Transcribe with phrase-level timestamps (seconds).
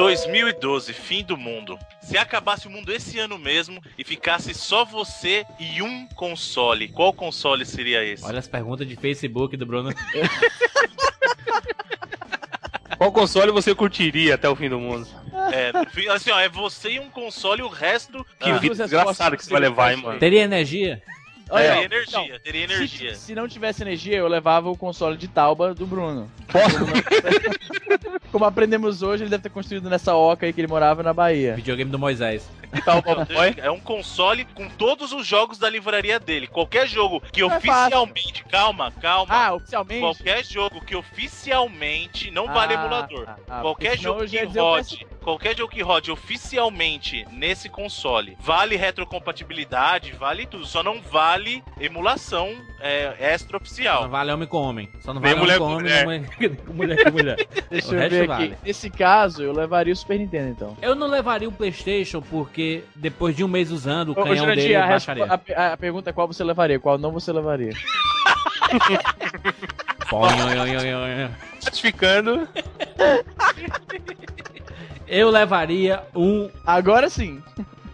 [0.00, 1.78] 2012, fim do mundo.
[2.00, 7.12] Se acabasse o mundo esse ano mesmo e ficasse só você e um console, qual
[7.12, 8.24] console seria esse?
[8.24, 9.92] Olha as perguntas de Facebook do Bruno.
[12.96, 15.08] Qual console você curtiria até o fim do mundo?
[15.54, 15.72] É,
[16.12, 18.26] assim, ó, é você e um console e o resto.
[18.38, 20.18] Que vida desgraçada que você vai levar, hein, mano?
[20.18, 21.02] Teria energia?
[21.50, 21.72] Olha, É.
[21.72, 23.14] teria energia, Então, teria Se, energia.
[23.16, 26.30] se não tivesse energia, eu levava o console de Tauba do Bruno.
[28.30, 31.54] Como aprendemos hoje, ele deve ter construído nessa oca aí que ele morava na Bahia.
[31.56, 32.48] Videogame do Moisés.
[33.64, 36.46] É um console com todos os jogos da livraria dele.
[36.46, 38.44] Qualquer jogo que É oficialmente.
[38.44, 39.34] Calma, calma.
[39.34, 40.00] Ah, oficialmente?
[40.00, 43.24] Qualquer jogo que oficialmente não vale Ah, emulador.
[43.28, 50.12] ah, ah, qualquer jogo que rode, qualquer jogo que rode oficialmente nesse console, vale retrocompatibilidade,
[50.12, 50.64] vale tudo.
[50.64, 51.39] Só não vale
[51.80, 53.58] emulação é, extra
[54.02, 54.88] Não vale homem com homem.
[55.00, 57.36] Só não vale mulher homem com com homem, nem mulher, mulher com mulher.
[57.70, 58.44] Deixa O eu resto ver vale.
[58.44, 58.56] aqui.
[58.64, 60.76] Nesse caso, eu levaria o Super Nintendo, então.
[60.82, 64.62] Eu não levaria o Playstation porque depois de um mês usando, o Ô, canhão Jurandir,
[64.64, 65.24] dele a, baixaria.
[65.56, 67.72] a- a pergunta é qual você levaria, qual não você levaria.
[71.64, 72.48] Ratificando.
[75.06, 77.42] Eu levaria um Agora sim.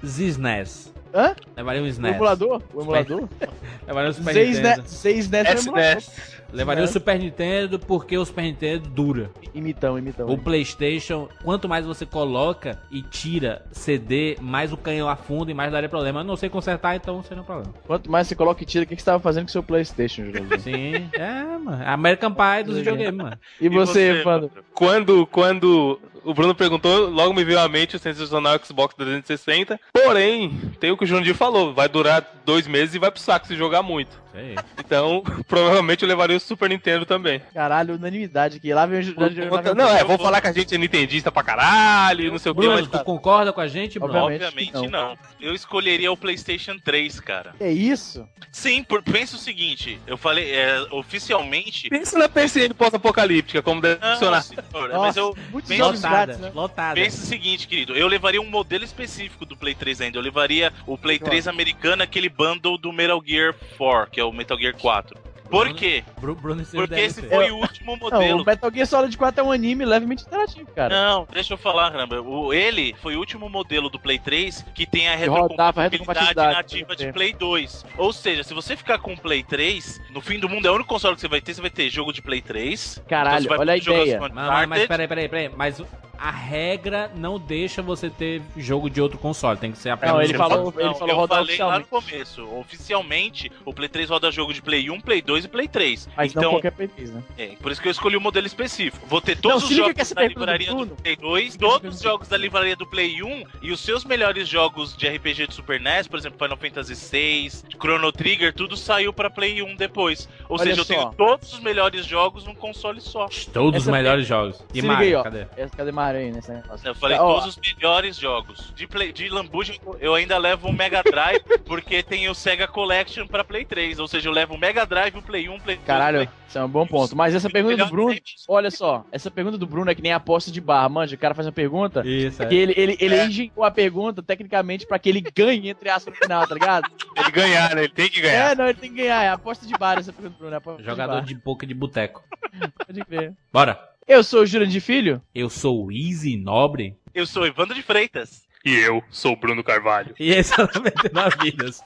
[0.02, 0.92] SNES.
[1.16, 1.34] Hã?
[1.56, 2.14] Levaria um O SNES.
[2.14, 2.62] emulador?
[2.74, 3.28] O emulador?
[3.86, 4.82] Levaria um Super Seis Nintendo.
[4.82, 5.56] ne- Seis NES é o.
[5.56, 6.36] SNES.
[6.52, 6.92] Levaria o SNES.
[6.92, 9.30] Super Nintendo porque o Super Nintendo dura.
[9.54, 10.28] Imitão, imitão.
[10.28, 15.72] O PlayStation, quanto mais você coloca e tira CD, mais o canhão afunda e mais
[15.72, 16.20] daria problema.
[16.20, 17.72] Eu não sei consertar, então não seria um problema.
[17.86, 19.62] Quanto mais você coloca e tira, o que que você tava fazendo com o seu
[19.62, 20.60] Playstation, Jurandir?
[20.60, 21.82] Sim, é, mano.
[21.86, 23.38] American Pie dos videogames, mano.
[23.60, 24.50] E você, Fando?
[24.74, 29.78] Quando, quando o Bruno perguntou, logo me veio à mente o sensacional Xbox 360.
[29.92, 33.46] Porém, tem o que o Jurandir falou, vai durar dois meses e vai pro saco
[33.46, 34.26] se jogar muito.
[34.36, 34.54] Sei.
[34.78, 37.40] Então, provavelmente eu levaria o Super Nintendo também.
[37.54, 38.74] Caralho, unanimidade aqui.
[38.74, 42.38] Lá vem o Não, é, vou falar que a gente é nintendista pra caralho, não
[42.38, 44.18] sei o que, Bruno, mas tu concorda com a gente, Bruno?
[44.18, 44.76] Obviamente.
[44.76, 45.16] Obviamente não.
[45.40, 47.54] Eu escolheria o PlayStation 3, cara.
[47.58, 48.28] É isso?
[48.52, 51.88] Sim, por, pensa o seguinte: eu falei, é, oficialmente.
[51.88, 54.42] pensa na PCN pós-apocalíptica, como deve Não, funcionar.
[54.42, 55.36] senhor, mas Nossa, eu
[55.66, 56.52] bem jogos Lotada, grátis, né?
[56.54, 56.94] lotada.
[56.94, 60.18] Pensa o seguinte, querido, eu levaria um modelo específico do Play 3 ainda.
[60.18, 64.32] Eu levaria o Play 3 americano, aquele bundle do Metal Gear 4, que é o
[64.32, 65.25] Metal Gear 4.
[65.50, 66.02] Por quê?
[66.20, 67.28] Bru- Bruno Porque esse ser.
[67.28, 68.42] foi o último Não, modelo.
[68.42, 70.94] o Metal Gear Solid 4 é um anime levemente interativo, cara.
[70.94, 72.20] Não, deixa eu falar, caramba.
[72.20, 77.12] O, ele foi o último modelo do Play 3 que tem a retrocompatibilidade nativa de.
[77.12, 77.84] Play 2.
[77.98, 80.74] Ou seja, se você ficar com o Play 3, no fim do mundo é o
[80.74, 83.02] único console que você vai ter, você vai ter jogo de Play 3.
[83.08, 84.20] Caralho, Então você vai olha a ideia.
[84.20, 85.50] Mas, mas, mas peraí, peraí, peraí.
[85.56, 85.82] Mas
[86.18, 89.58] a regra não deixa você ter jogo de outro console.
[89.58, 90.76] Tem que ser apenas Não, ele um falou- console.
[90.82, 92.10] ele Não, falou eu rodar falei lá no oficialmente.
[92.36, 92.58] começo.
[92.58, 96.08] Oficialmente, o Play 3 roda jogo de Play 1, Play 2 e Play 3.
[96.16, 97.22] Mas não então, qualquer Play 3, né?
[97.38, 99.06] é, por isso que eu escolhi o modelo específico.
[99.06, 101.16] Vou ter todos se os liga jogos que essa da do livraria do, Bruno- Play
[101.16, 104.48] 2, Fica essa todos os jogos da livraria do Play 1 e os seus melhores
[104.48, 107.50] jogos de RPG de Super NES, por exemplo, Final Fantasy VI,
[107.80, 110.28] Chrono Trigger, tudo saiu pra Play 1 depois.
[110.48, 110.94] Ou Olha seja, eu só.
[110.94, 113.26] tenho todos os melhores jogos num console só.
[113.52, 114.62] Todos os Essa melhores jogos.
[114.72, 115.46] E Mario, cadê?
[115.56, 116.86] Essa- Cadê Mario aí nesse negócio?
[116.86, 118.72] Eu falei Ó, todos os melhores jogos.
[118.74, 123.26] De, play, de Lambuja, eu ainda levo o Mega Drive, porque tem o Sega Collection
[123.26, 123.98] pra Play 3.
[123.98, 125.86] Ou seja, eu levo o Mega Drive, o Play 1, Play 2.
[125.86, 126.28] Caralho, Play...
[126.48, 127.16] isso é um bom ponto.
[127.16, 128.16] Mas essa pergunta do Bruno,
[128.48, 130.88] olha só, essa pergunta do Bruno é que nem a aposta de barra.
[130.88, 132.46] Manja, o cara faz uma pergunta Isso, é.
[132.46, 133.26] que ele, ele, ele É.
[133.26, 136.90] engenhou a pergunta tecnicamente pra que ele ganhe, entre aspas, no final, tá ligado?
[137.16, 137.84] Ele ganhar, né?
[137.84, 138.52] Ele tem que ganhar.
[138.52, 139.22] É, não, ele tem que ganhar.
[139.22, 140.80] É aposta de bar essa pergunta do Bruno.
[140.80, 142.24] É Jogador de de poker de boteco.
[142.86, 143.34] Pode crer.
[143.52, 143.95] Bora.
[144.08, 145.20] Eu sou o Jurandir Filho.
[145.34, 146.96] Eu sou o Easy Nobre.
[147.12, 148.46] Eu sou Evandro de Freitas.
[148.64, 150.14] E eu sou o Bruno Carvalho.
[150.16, 151.80] E esse é o 99 Vidas.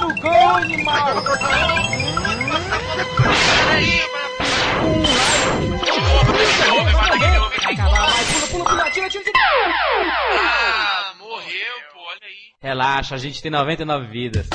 [0.00, 2.23] no gol, animal!
[8.32, 9.38] Pula, pula, pula, tira, tira, tira!
[10.40, 12.52] Ah, morreu, pô, olha aí.
[12.62, 14.48] Relaxa, a gente tem 99 vidas.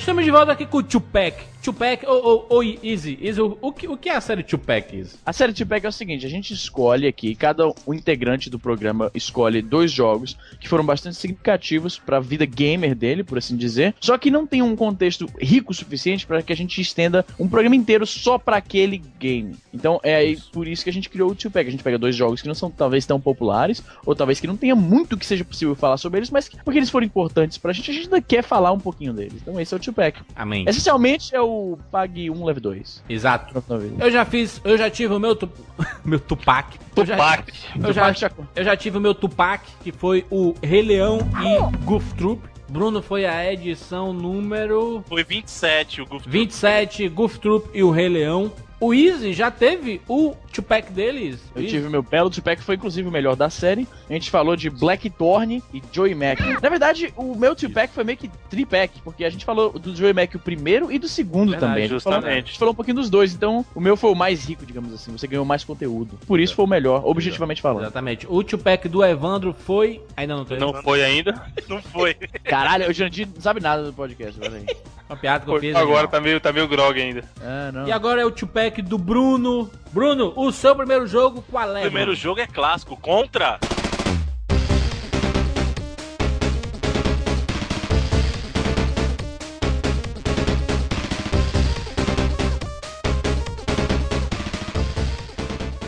[0.00, 1.44] Estamos de volta aqui com o Tupac.
[1.62, 4.96] Tupac, ou oh, oh, Easy, Easy o, o, que, o que é a série Tupac,
[4.96, 5.16] Easy?
[5.24, 9.10] A série T-Pack é o seguinte, a gente escolhe aqui, cada um integrante do programa
[9.14, 13.94] escolhe dois jogos que foram bastante significativos para a vida gamer dele, por assim dizer,
[14.00, 17.46] só que não tem um contexto rico o suficiente para que a gente estenda um
[17.46, 19.54] programa inteiro só para aquele game.
[19.72, 21.68] Então é aí por isso que a gente criou o Two Pack.
[21.68, 24.56] A gente pega dois jogos que não são talvez tão populares, ou talvez que não
[24.56, 27.72] tenha muito que seja possível falar sobre eles, mas que, porque eles foram importantes pra
[27.72, 29.42] gente, a gente ainda quer falar um pouquinho deles.
[29.42, 30.20] Então esse é o Two Pack.
[30.34, 30.64] Amém.
[30.68, 33.04] Essencialmente é o Pag 1 Leve 2.
[33.08, 33.54] Exato.
[33.98, 35.48] Eu já fiz, eu já tive o meu tu...
[36.04, 36.78] meu Tupac.
[36.96, 37.52] Eu já- Tupac.
[37.76, 41.18] Eu já, Tupac já- eu já tive o meu Tupac, que foi o Rei Leão
[41.42, 42.42] e Goof Troop.
[42.68, 48.08] Bruno foi a edição número Foi 27 o Goof 27, Goof Troop e o Rei
[48.08, 48.52] Leão.
[48.80, 51.38] O Easy já teve o Tupac deles.
[51.54, 53.86] Eu tive o meu belo Two Pack, foi inclusive o melhor da série.
[54.08, 56.40] A gente falou de Blackthorn e Joey Mac.
[56.62, 59.94] Na verdade, o meu Two Pack foi meio que tripack, porque a gente falou do
[59.94, 61.84] Joey Mac o primeiro e do segundo Verdade, também.
[61.84, 62.46] A gente falou- A justamente.
[62.48, 65.12] gente falou um pouquinho dos dois, então o meu foi o mais rico, digamos assim.
[65.12, 66.18] Você ganhou mais conteúdo.
[66.26, 67.82] Por isso foi o melhor, objetivamente falando.
[67.82, 68.26] Exatamente.
[68.30, 70.00] O Tupac do Evandro foi.
[70.16, 70.58] Ainda não teve.
[70.60, 71.40] Não foi ainda.
[71.68, 72.14] Não foi.
[72.44, 74.64] Caralho, o Jandir não sabe nada do podcast, aí.
[75.10, 75.74] Uma piada que eu fiz.
[75.74, 76.08] Agora animal.
[76.08, 77.24] tá meio, tá meio grog ainda.
[77.42, 77.88] Ah, não.
[77.88, 79.68] E agora é o Tupac do Bruno.
[79.90, 81.80] Bruno, o seu primeiro jogo, qual é?
[81.80, 82.14] O primeiro Bruno?
[82.14, 82.96] jogo é clássico.
[82.96, 83.58] Contra.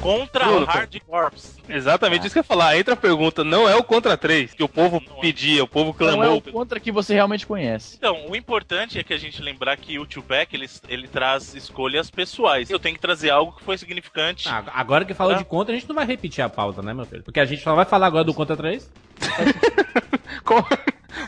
[0.02, 1.56] Contra Bruno, Hard Corps.
[1.69, 2.76] Exatamente isso que eu ia falar.
[2.76, 5.20] Entra a pergunta, não é o contra 3 que o povo Não é.
[5.20, 6.37] pedia, o povo Não é clamou.
[6.38, 7.96] o contra que você realmente conhece.
[7.96, 12.10] Então, o importante é que a gente lembrar que o Tupac, ele, ele traz escolhas
[12.10, 12.69] pessoais.
[12.69, 14.49] Eu tenho que trazer algo que foi significante.
[14.49, 15.38] Ah, agora que falou Ah.
[15.38, 17.22] de conta, a gente não vai repetir a pauta, né, meu filho?
[17.22, 18.90] Porque a gente só vai falar agora do contra 3.
[20.44, 20.64] Com-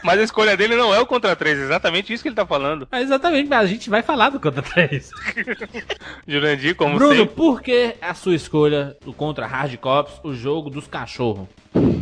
[0.02, 2.88] Mas a escolha dele não é o contra 3, exatamente isso que ele tá falando.
[2.90, 5.10] É exatamente, mas a gente vai falar do contra 3.
[6.26, 7.34] Jurandir, como Bruno, sempre.
[7.34, 11.48] por que a sua escolha do contra Hard Cops, o jogo dos cachorros?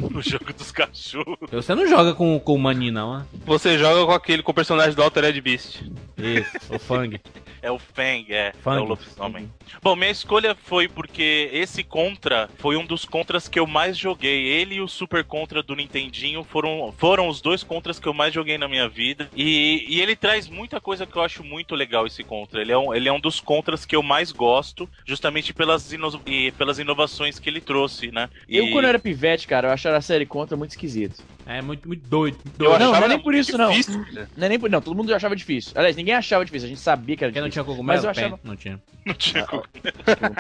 [0.15, 1.51] O jogo dos cachorros.
[1.51, 3.27] Você não joga com, com o Mani, não, né?
[3.47, 5.83] Você joga com aquele, com o personagem do Altered Beast.
[6.19, 7.21] Isso, o Fang.
[7.65, 8.53] É o Fang, é.
[8.61, 8.79] Fang.
[8.79, 9.49] É o lobisomem.
[9.81, 14.49] Bom, minha escolha foi porque esse Contra foi um dos Contras que eu mais joguei.
[14.49, 18.35] Ele e o Super Contra do Nintendinho foram, foram os dois Contras que eu mais
[18.35, 19.31] joguei na minha vida.
[19.37, 22.61] E, e ele traz muita coisa que eu acho muito legal, esse Contra.
[22.61, 26.11] Ele é um, ele é um dos Contras que eu mais gosto, justamente pelas, ino
[26.59, 28.29] pelas inovações que ele trouxe, né?
[28.49, 31.23] Eu, E- quando era pivete, cara, eu achava a série contra muito esquisito.
[31.47, 32.35] É muito, muito doido.
[32.45, 32.79] muito Eu doido.
[32.81, 33.71] não, não é achava nem por isso, não.
[33.71, 34.05] difícil.
[34.37, 34.71] Não é nem por.
[34.71, 35.73] Não, todo mundo já achava difícil.
[35.75, 37.65] Aliás, ninguém achava difícil, a gente sabia que era Porque não difícil.
[37.65, 37.97] tinha cogumelo?
[37.97, 38.81] Mas eu achava- Não tinha.
[39.05, 39.65] Não tinha como.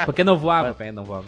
[0.04, 1.26] Porque não voava, pé, não voava.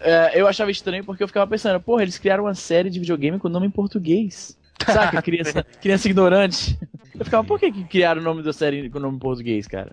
[0.00, 3.38] É, eu achava estranho porque eu ficava pensando, porra, eles criaram uma série de videogame
[3.38, 4.56] com nome em português.
[4.84, 5.22] Saca?
[5.22, 6.78] Criança, criança ignorante.
[7.18, 9.92] Eu ficava, por que, que criaram o nome da série com nome em português, cara?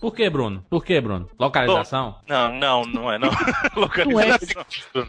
[0.00, 0.64] Por que, Bruno?
[0.70, 1.28] Por que, Bruno?
[1.38, 2.16] Localização?
[2.26, 3.30] Não, não, não é não.
[3.76, 4.64] Não é, Localização.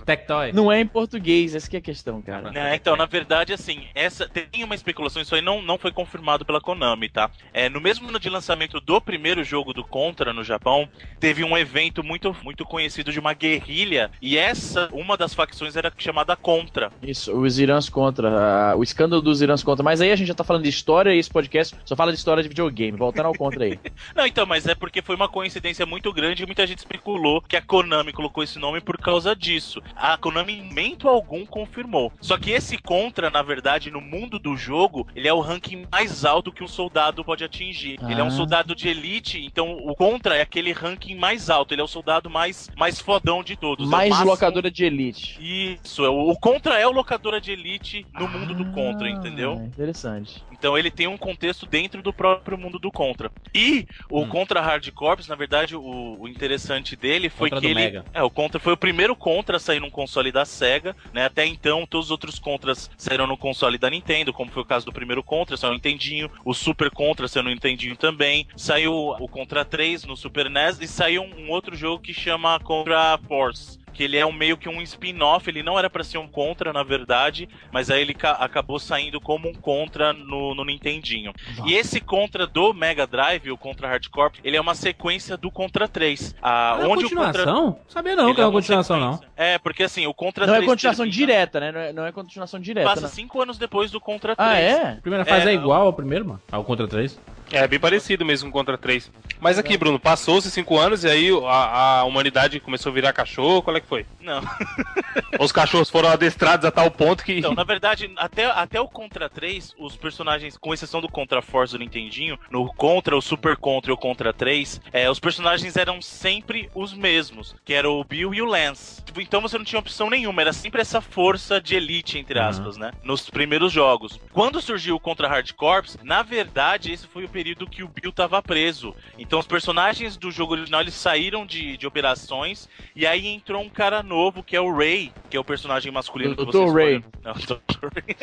[0.06, 0.52] Tectoy?
[0.52, 2.52] não é em português, essa que é a questão, cara.
[2.54, 6.46] É, então, na verdade, assim, essa tem uma especulação, isso aí não, não foi confirmado
[6.46, 7.32] pela Konami, tá?
[7.54, 10.88] É, no mesmo ano de lançamento do primeiro jogo do Contra no Japão,
[11.20, 15.92] teve um evento muito, muito conhecido de uma guerrilha, e essa, uma das facções era
[15.98, 16.92] chamada Contra.
[17.02, 19.84] Isso, os Irãs contra, ah, o escândalo dos Irãs contra.
[19.84, 22.42] Mas aí a gente já tá falando de história e podcast só fala de história
[22.44, 22.98] de videogame.
[22.98, 23.80] Voltando ao contra aí.
[24.16, 27.56] Não, então, mas é porque foi uma coincidência muito grande e muita gente especulou que
[27.56, 29.82] a Konami colocou esse nome por causa disso.
[29.96, 32.12] A Konami, em momento algum, confirmou.
[32.22, 36.26] Só que esse Contra, na verdade, no mundo do jogo, ele é o ranking mais
[36.26, 38.00] alto que um soldado pode atingir.
[38.10, 38.32] Ele é um Ah.
[38.32, 41.74] soldado de elite, então o Contra é aquele ranking mais alto.
[41.74, 43.88] Ele é o soldado mais, mais fodão de todos.
[43.88, 45.38] É Mais máximo- locadora de elite.
[45.42, 49.12] Isso, é o o Contra é o locadora de elite no mundo do Contra, Ah,
[49.12, 49.54] entendeu?
[49.56, 50.44] Interessante.
[50.52, 53.32] Então ele tem um contexto dentro do próprio mundo do Contra.
[53.56, 54.28] E o Hum.
[54.28, 57.76] Contra Hard Corps, na verdade, o, o interessante dele foi Contra que ele.
[57.76, 58.06] Mega.
[58.14, 61.26] É, o Contra foi o primeiro Contra a sair num console da SEGA, né?
[61.26, 64.86] Até então, todos os outros Contras saíram no console da Nintendo, como foi o caso
[64.86, 69.28] do primeiro Contra, saiu no Nintendinho, o Super Contra saiu no Nintendinho também, saiu o
[69.28, 73.81] Contra 3 no Super NES e saiu um outro jogo que chama Contra Force.
[73.94, 76.72] Que ele é um meio que um spin-off, ele não era pra ser um Contra,
[76.72, 81.34] na verdade, mas aí ele ca- acabou saindo como um Contra no, no Nintendinho.
[81.66, 85.88] E esse Contra do Mega Drive, o Contra Hardcore, ele é uma sequência do Contra
[85.88, 86.36] 3.
[86.42, 87.26] Ah, É uma onde o Contra.
[87.26, 87.80] continuação?
[87.88, 89.20] Sabia não Ele que é uma continuação, não.
[89.36, 91.72] É, porque assim, o Contra Não é 3 continuação termina- direta, né?
[91.72, 92.88] Não é, não é continuação direta.
[92.88, 93.08] Passa né?
[93.10, 94.50] cinco anos depois do Contra 3.
[94.50, 94.94] Ah, é?
[94.94, 96.42] A primeira fase é, É, igual ao primeiro, mano?
[96.52, 97.20] Ao Contra 3.
[97.52, 99.12] É bem parecido mesmo com Contra 3.
[99.40, 103.62] Mas aqui, Bruno, passou-se cinco anos e aí a, a humanidade começou a virar cachorro,
[103.62, 104.06] qual é que foi?
[104.22, 104.42] Não.
[105.40, 107.40] Os cachorros foram adestrados a tal ponto que.
[107.40, 111.74] Então, na verdade, até, até o Contra 3, os personagens, com exceção do Contra Force
[111.74, 116.02] do Nintendinho, no Contra, o Super Contra e o Contra 3, é, os personagens eram
[116.02, 119.04] sempre os mesmos, que era o Bill e o Lance.
[119.04, 122.78] Tipo, Então você não tinha opção nenhuma, era sempre essa força de elite, entre aspas,
[122.78, 122.92] né?
[123.04, 124.20] Nos primeiros jogos.
[124.32, 128.12] Quando surgiu o Contra Hard Corps, na verdade, esse foi o período que o Bill
[128.12, 128.94] tava preso.
[129.18, 133.70] Então os personagens do jogo original, eles saíram de, de operações, e aí entrou um
[133.70, 136.52] cara novo, que é o Ray, que é o personagem masculino que Dr.
[136.52, 137.04] você Ray.
[137.24, 137.90] Não, Dr.
[137.96, 138.16] Ray.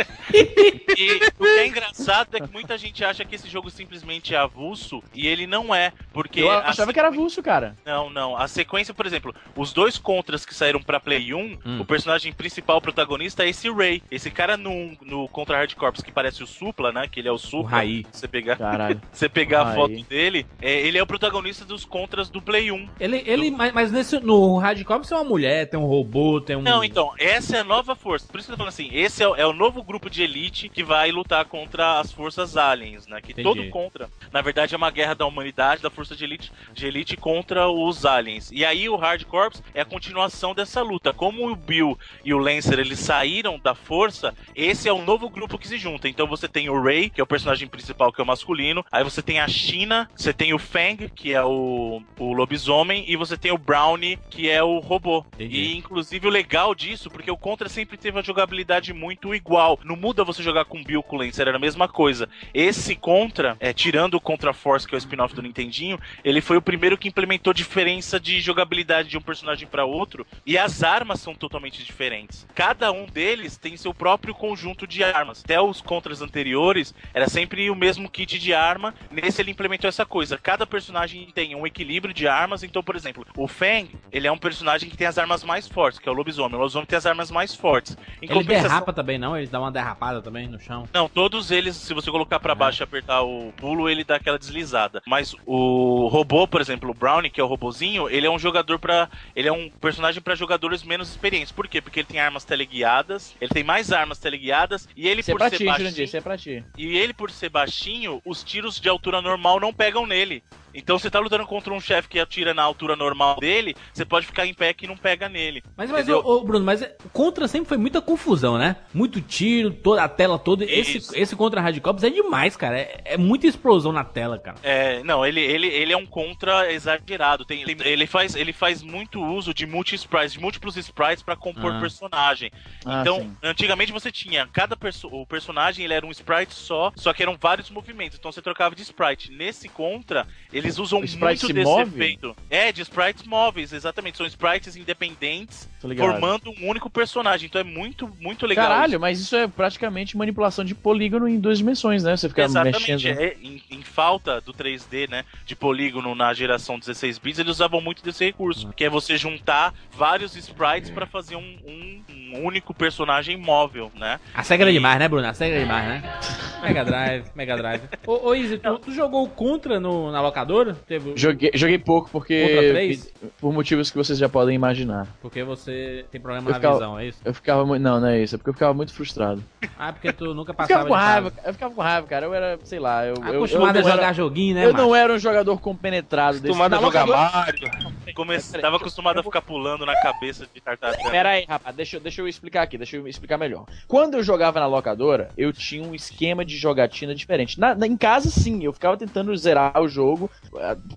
[0.97, 4.39] e o que é engraçado é que muita gente acha que esse jogo simplesmente é
[4.39, 6.41] avulso, e ele não é, porque...
[6.43, 7.75] Eu achava que era avulso, cara.
[7.85, 8.37] não, não.
[8.37, 11.81] A sequência, por exemplo, os dois contras que saíram pra Play 1, Hum.
[11.81, 14.01] o personagem principal, o protagonista, é esse Ray.
[14.11, 17.09] Esse cara no, no Contra Hard Corps, que parece o Supla, né?
[17.09, 17.71] Que ele é o Supla.
[17.71, 18.07] Raí.
[18.13, 18.98] Você pegar, Caralho.
[19.13, 22.89] Você pegar a foto dele, é, ele é o protagonista dos contras do Play 1.
[23.01, 26.57] Ele, ele, mas, mas nesse, no Hardcore você é uma mulher, tem um robô, tem
[26.57, 26.63] um.
[26.63, 28.27] Não, então, essa é a nova força.
[28.31, 30.23] Por isso que eu tô falando assim, esse é, o- é o novo grupo de
[30.23, 33.21] elite que vai lutar contra as forças aliens, né?
[33.21, 33.43] Que Entendi.
[33.49, 34.09] todo contra.
[34.33, 38.05] Na verdade, é uma guerra da humanidade, da força de elite, de elite contra os
[38.05, 38.51] aliens.
[38.53, 41.13] E aí o Hard Corps é a continuação dessa luta.
[41.13, 45.59] Como o Bill e o Lancer eles saíram da força, esse é o novo grupo
[45.59, 46.09] que se junta.
[46.09, 48.85] Então você tem o Ray, que é o personagem principal, que é o masculino.
[48.91, 53.17] Aí você tem a China, você tem o Fang, que é o, o lobisomem, e
[53.17, 55.25] você tem o Brownie, que é o robô.
[55.35, 55.57] Entendi.
[55.57, 59.79] E inclusive o legal disso, porque o Contra sempre teve a jogabilidade muito igual.
[59.85, 62.29] Não muda você jogar com o Bill com Lancer, era a mesma coisa.
[62.53, 66.57] Esse Contra, é, tirando o Contra Force, que é o spin-off do Nintendinho, ele foi
[66.57, 70.27] o primeiro que implementou diferença de jogabilidade de um personagem para outro.
[70.47, 72.47] E as armas são totalmente diferentes.
[72.55, 75.43] Cada um deles tem seu próprio conjunto de armas.
[75.45, 78.95] Até os Contras anteriores, era sempre o mesmo kit de arma.
[79.11, 80.39] Nesse ele implementou essa coisa.
[80.39, 82.63] Cada personagem tem um equilíbrio de armas.
[82.63, 85.99] Então, por exemplo, o Fang, ele é um personagem que tem as armas mais fortes,
[85.99, 86.55] que é o lobisomem.
[86.57, 87.97] O lobisomem tem as armas mais fortes.
[88.23, 89.37] Em Ele compensação- derrapa também, não?
[89.37, 90.89] Ele dá uma derrapada também no chão.
[90.95, 94.39] não, todos eles, se você colocar pra baixo e apertar o pulo, ele dá aquela
[94.39, 95.03] deslizada.
[95.07, 98.79] Mas o robô, por exemplo, o Brownie, que é o robozinho, ele é um jogador
[98.79, 99.09] pra.
[99.35, 101.51] Ele é um personagem pra jogadores menos experientes.
[101.53, 101.81] Por quê?
[101.81, 105.39] Porque ele tem armas teleguiadas, ele tem mais armas teleguiadas, e ele Isso é por
[105.39, 106.65] pra ser ti, baixinho, Jurandir, é pra ti.
[106.77, 110.43] e ele por ser baixinho, os tiros de altura normal não pegam nele.
[110.75, 114.27] Então você tá lutando contra um chefe que atira na altura normal dele, você pode
[114.27, 115.63] ficar em pé que não pega nele.
[115.77, 118.77] Mas, mas ô, ô, Bruno, mas o Contra sempre foi muita confusão, né?
[118.93, 120.65] Muito tiro, toda a tela toda.
[120.65, 121.17] Esse, Isso.
[121.17, 122.79] esse Contra Hard Cops é demais, cara.
[122.79, 124.59] É, é muita explosão na tela, cara.
[124.63, 127.45] É, não, ele, ele, ele é um contra exagerado.
[127.45, 131.73] Tem, ele, ele faz, ele faz muito uso de multi-sprites, de múltiplos sprites pra compor
[131.75, 131.81] Ah.
[131.81, 132.51] personagem.
[132.85, 133.37] Ah, então, sim.
[133.43, 137.37] antigamente você tinha cada perso o personagem, ele era um sprite só, só que eram
[137.41, 138.19] vários movimentos.
[138.19, 139.31] Então você trocava de sprite.
[139.33, 140.27] Nesse contra,
[140.59, 141.83] eles usam muito se desse move?
[141.95, 142.37] efeito.
[142.51, 144.17] É, de sprites móveis, exatamente.
[144.19, 147.47] São sprites independentes formando um único personagem.
[147.47, 148.69] Então é muito, muito legal.
[148.69, 152.17] Caralho, mas isso é praticamente manipulação de polígono em duas dimensões, né?
[152.17, 153.19] Você fica Exatamente, mexendo.
[153.19, 157.81] é, em, em falta do 3D, né, de polígono na geração 16 bits, eles usavam
[157.81, 162.03] muito desse recurso, que é você juntar vários sprites pra fazer um, um-
[162.35, 164.21] um único personagem móvel, né?
[164.35, 165.27] A SEGA era demais, né, Bruno?
[165.27, 166.21] A SEGA era demais, né?
[166.63, 167.83] Mega Drive, Mega Drive.
[168.07, 170.48] Ô, ô Izzy, tu, tu jogou o Contra no, na locadora?
[170.87, 172.99] Teve, Joguei, joguei pouco porque.
[173.41, 175.07] Por motivos que vocês já podem imaginar.
[175.21, 177.21] Porque você tem problema Eu na ficava- visão, é isso?
[177.25, 177.83] Eu ficava muito.
[177.83, 178.35] Não, não é isso.
[178.35, 179.43] É porque eu ficava muito frustrado.
[179.79, 181.33] Ah, porque tu nunca Eu passava ficava com raiva.
[181.45, 182.27] Eu ficava com raiva, cara.
[182.27, 183.05] Eu era, sei lá.
[183.07, 184.85] Eu, eu- Acostumado eu, a não jogar era, joguinho, né, Eu macho?
[184.85, 186.47] não era um jogador compenetrado desse.
[186.47, 187.71] Acostumado a jogar Mario.
[188.15, 188.39] Come...
[188.39, 191.11] Peraí, Tava acostumado a ficar pulando na cabeça de tartaruga.
[191.11, 193.65] Pera aí, rapaz, deixa, eu- deixa eu explicar aqui, deixa eu explicar melhor.
[193.87, 197.61] Quando eu jogava na locadora, eu tinha um esquema de jogatina diferente.
[197.61, 200.31] Na, na- em casa, sim, eu ficava tentando zerar o jogo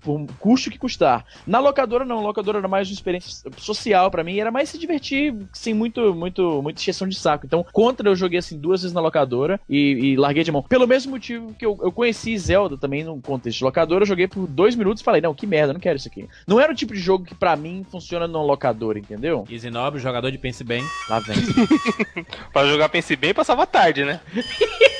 [0.02, 1.24] por custo que custar.
[1.46, 5.34] Na locadora, não, locadora era mais uma experiência social pra mim, era mais se divertir
[5.52, 7.46] sem muito, muito, muita exceção de saco.
[7.46, 10.62] Então, contra eu joguei assim duas vezes na locadora e, e larguei de mão.
[10.62, 14.26] Pelo mesmo motivo que eu, eu conheci Zelda também num contexto de locadora, eu joguei
[14.26, 16.28] por dois minutos e falei, não, que merda, não quero isso aqui.
[16.46, 19.44] Não era o tipo de jogo que pra mim funciona numa locadora, entendeu?
[19.48, 20.82] Izzy Nobre, jogador de Pense Bem.
[21.08, 21.36] Lá vem.
[22.52, 24.20] Pra jogar Pense Bem, passava tarde, né?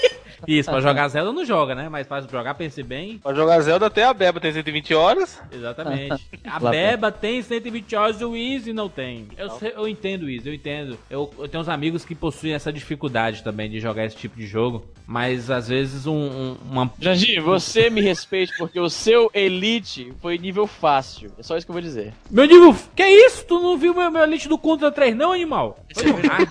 [0.49, 1.89] Isso, pra jogar Zelda não joga, né?
[1.89, 5.41] Mas pra jogar Pense Bem, Pra jogar Zelda até a Beba tem 120 horas.
[5.53, 6.27] exatamente.
[6.45, 6.59] A.
[6.59, 9.29] Beba tem 120 horas e o Easy não tem.
[9.37, 10.99] Eu, eu entendo isso, eu entendo.
[11.09, 14.47] Eu, eu tenho uns amigos que possuem essa dificuldade também de jogar esse tipo de
[14.47, 14.85] jogo.
[15.07, 16.91] Mas às vezes um, um- uma.
[16.99, 21.33] Jandir, você me respeite porque o seu Elite foi nível fácil.
[21.39, 22.13] É só isso que eu vou dizer.
[22.31, 22.75] Meu nível.
[22.95, 23.45] Que isso?
[23.45, 25.79] Tu não viu meu, meu Elite do Contra 3, não, animal?
[25.95, 26.49] Foi hard.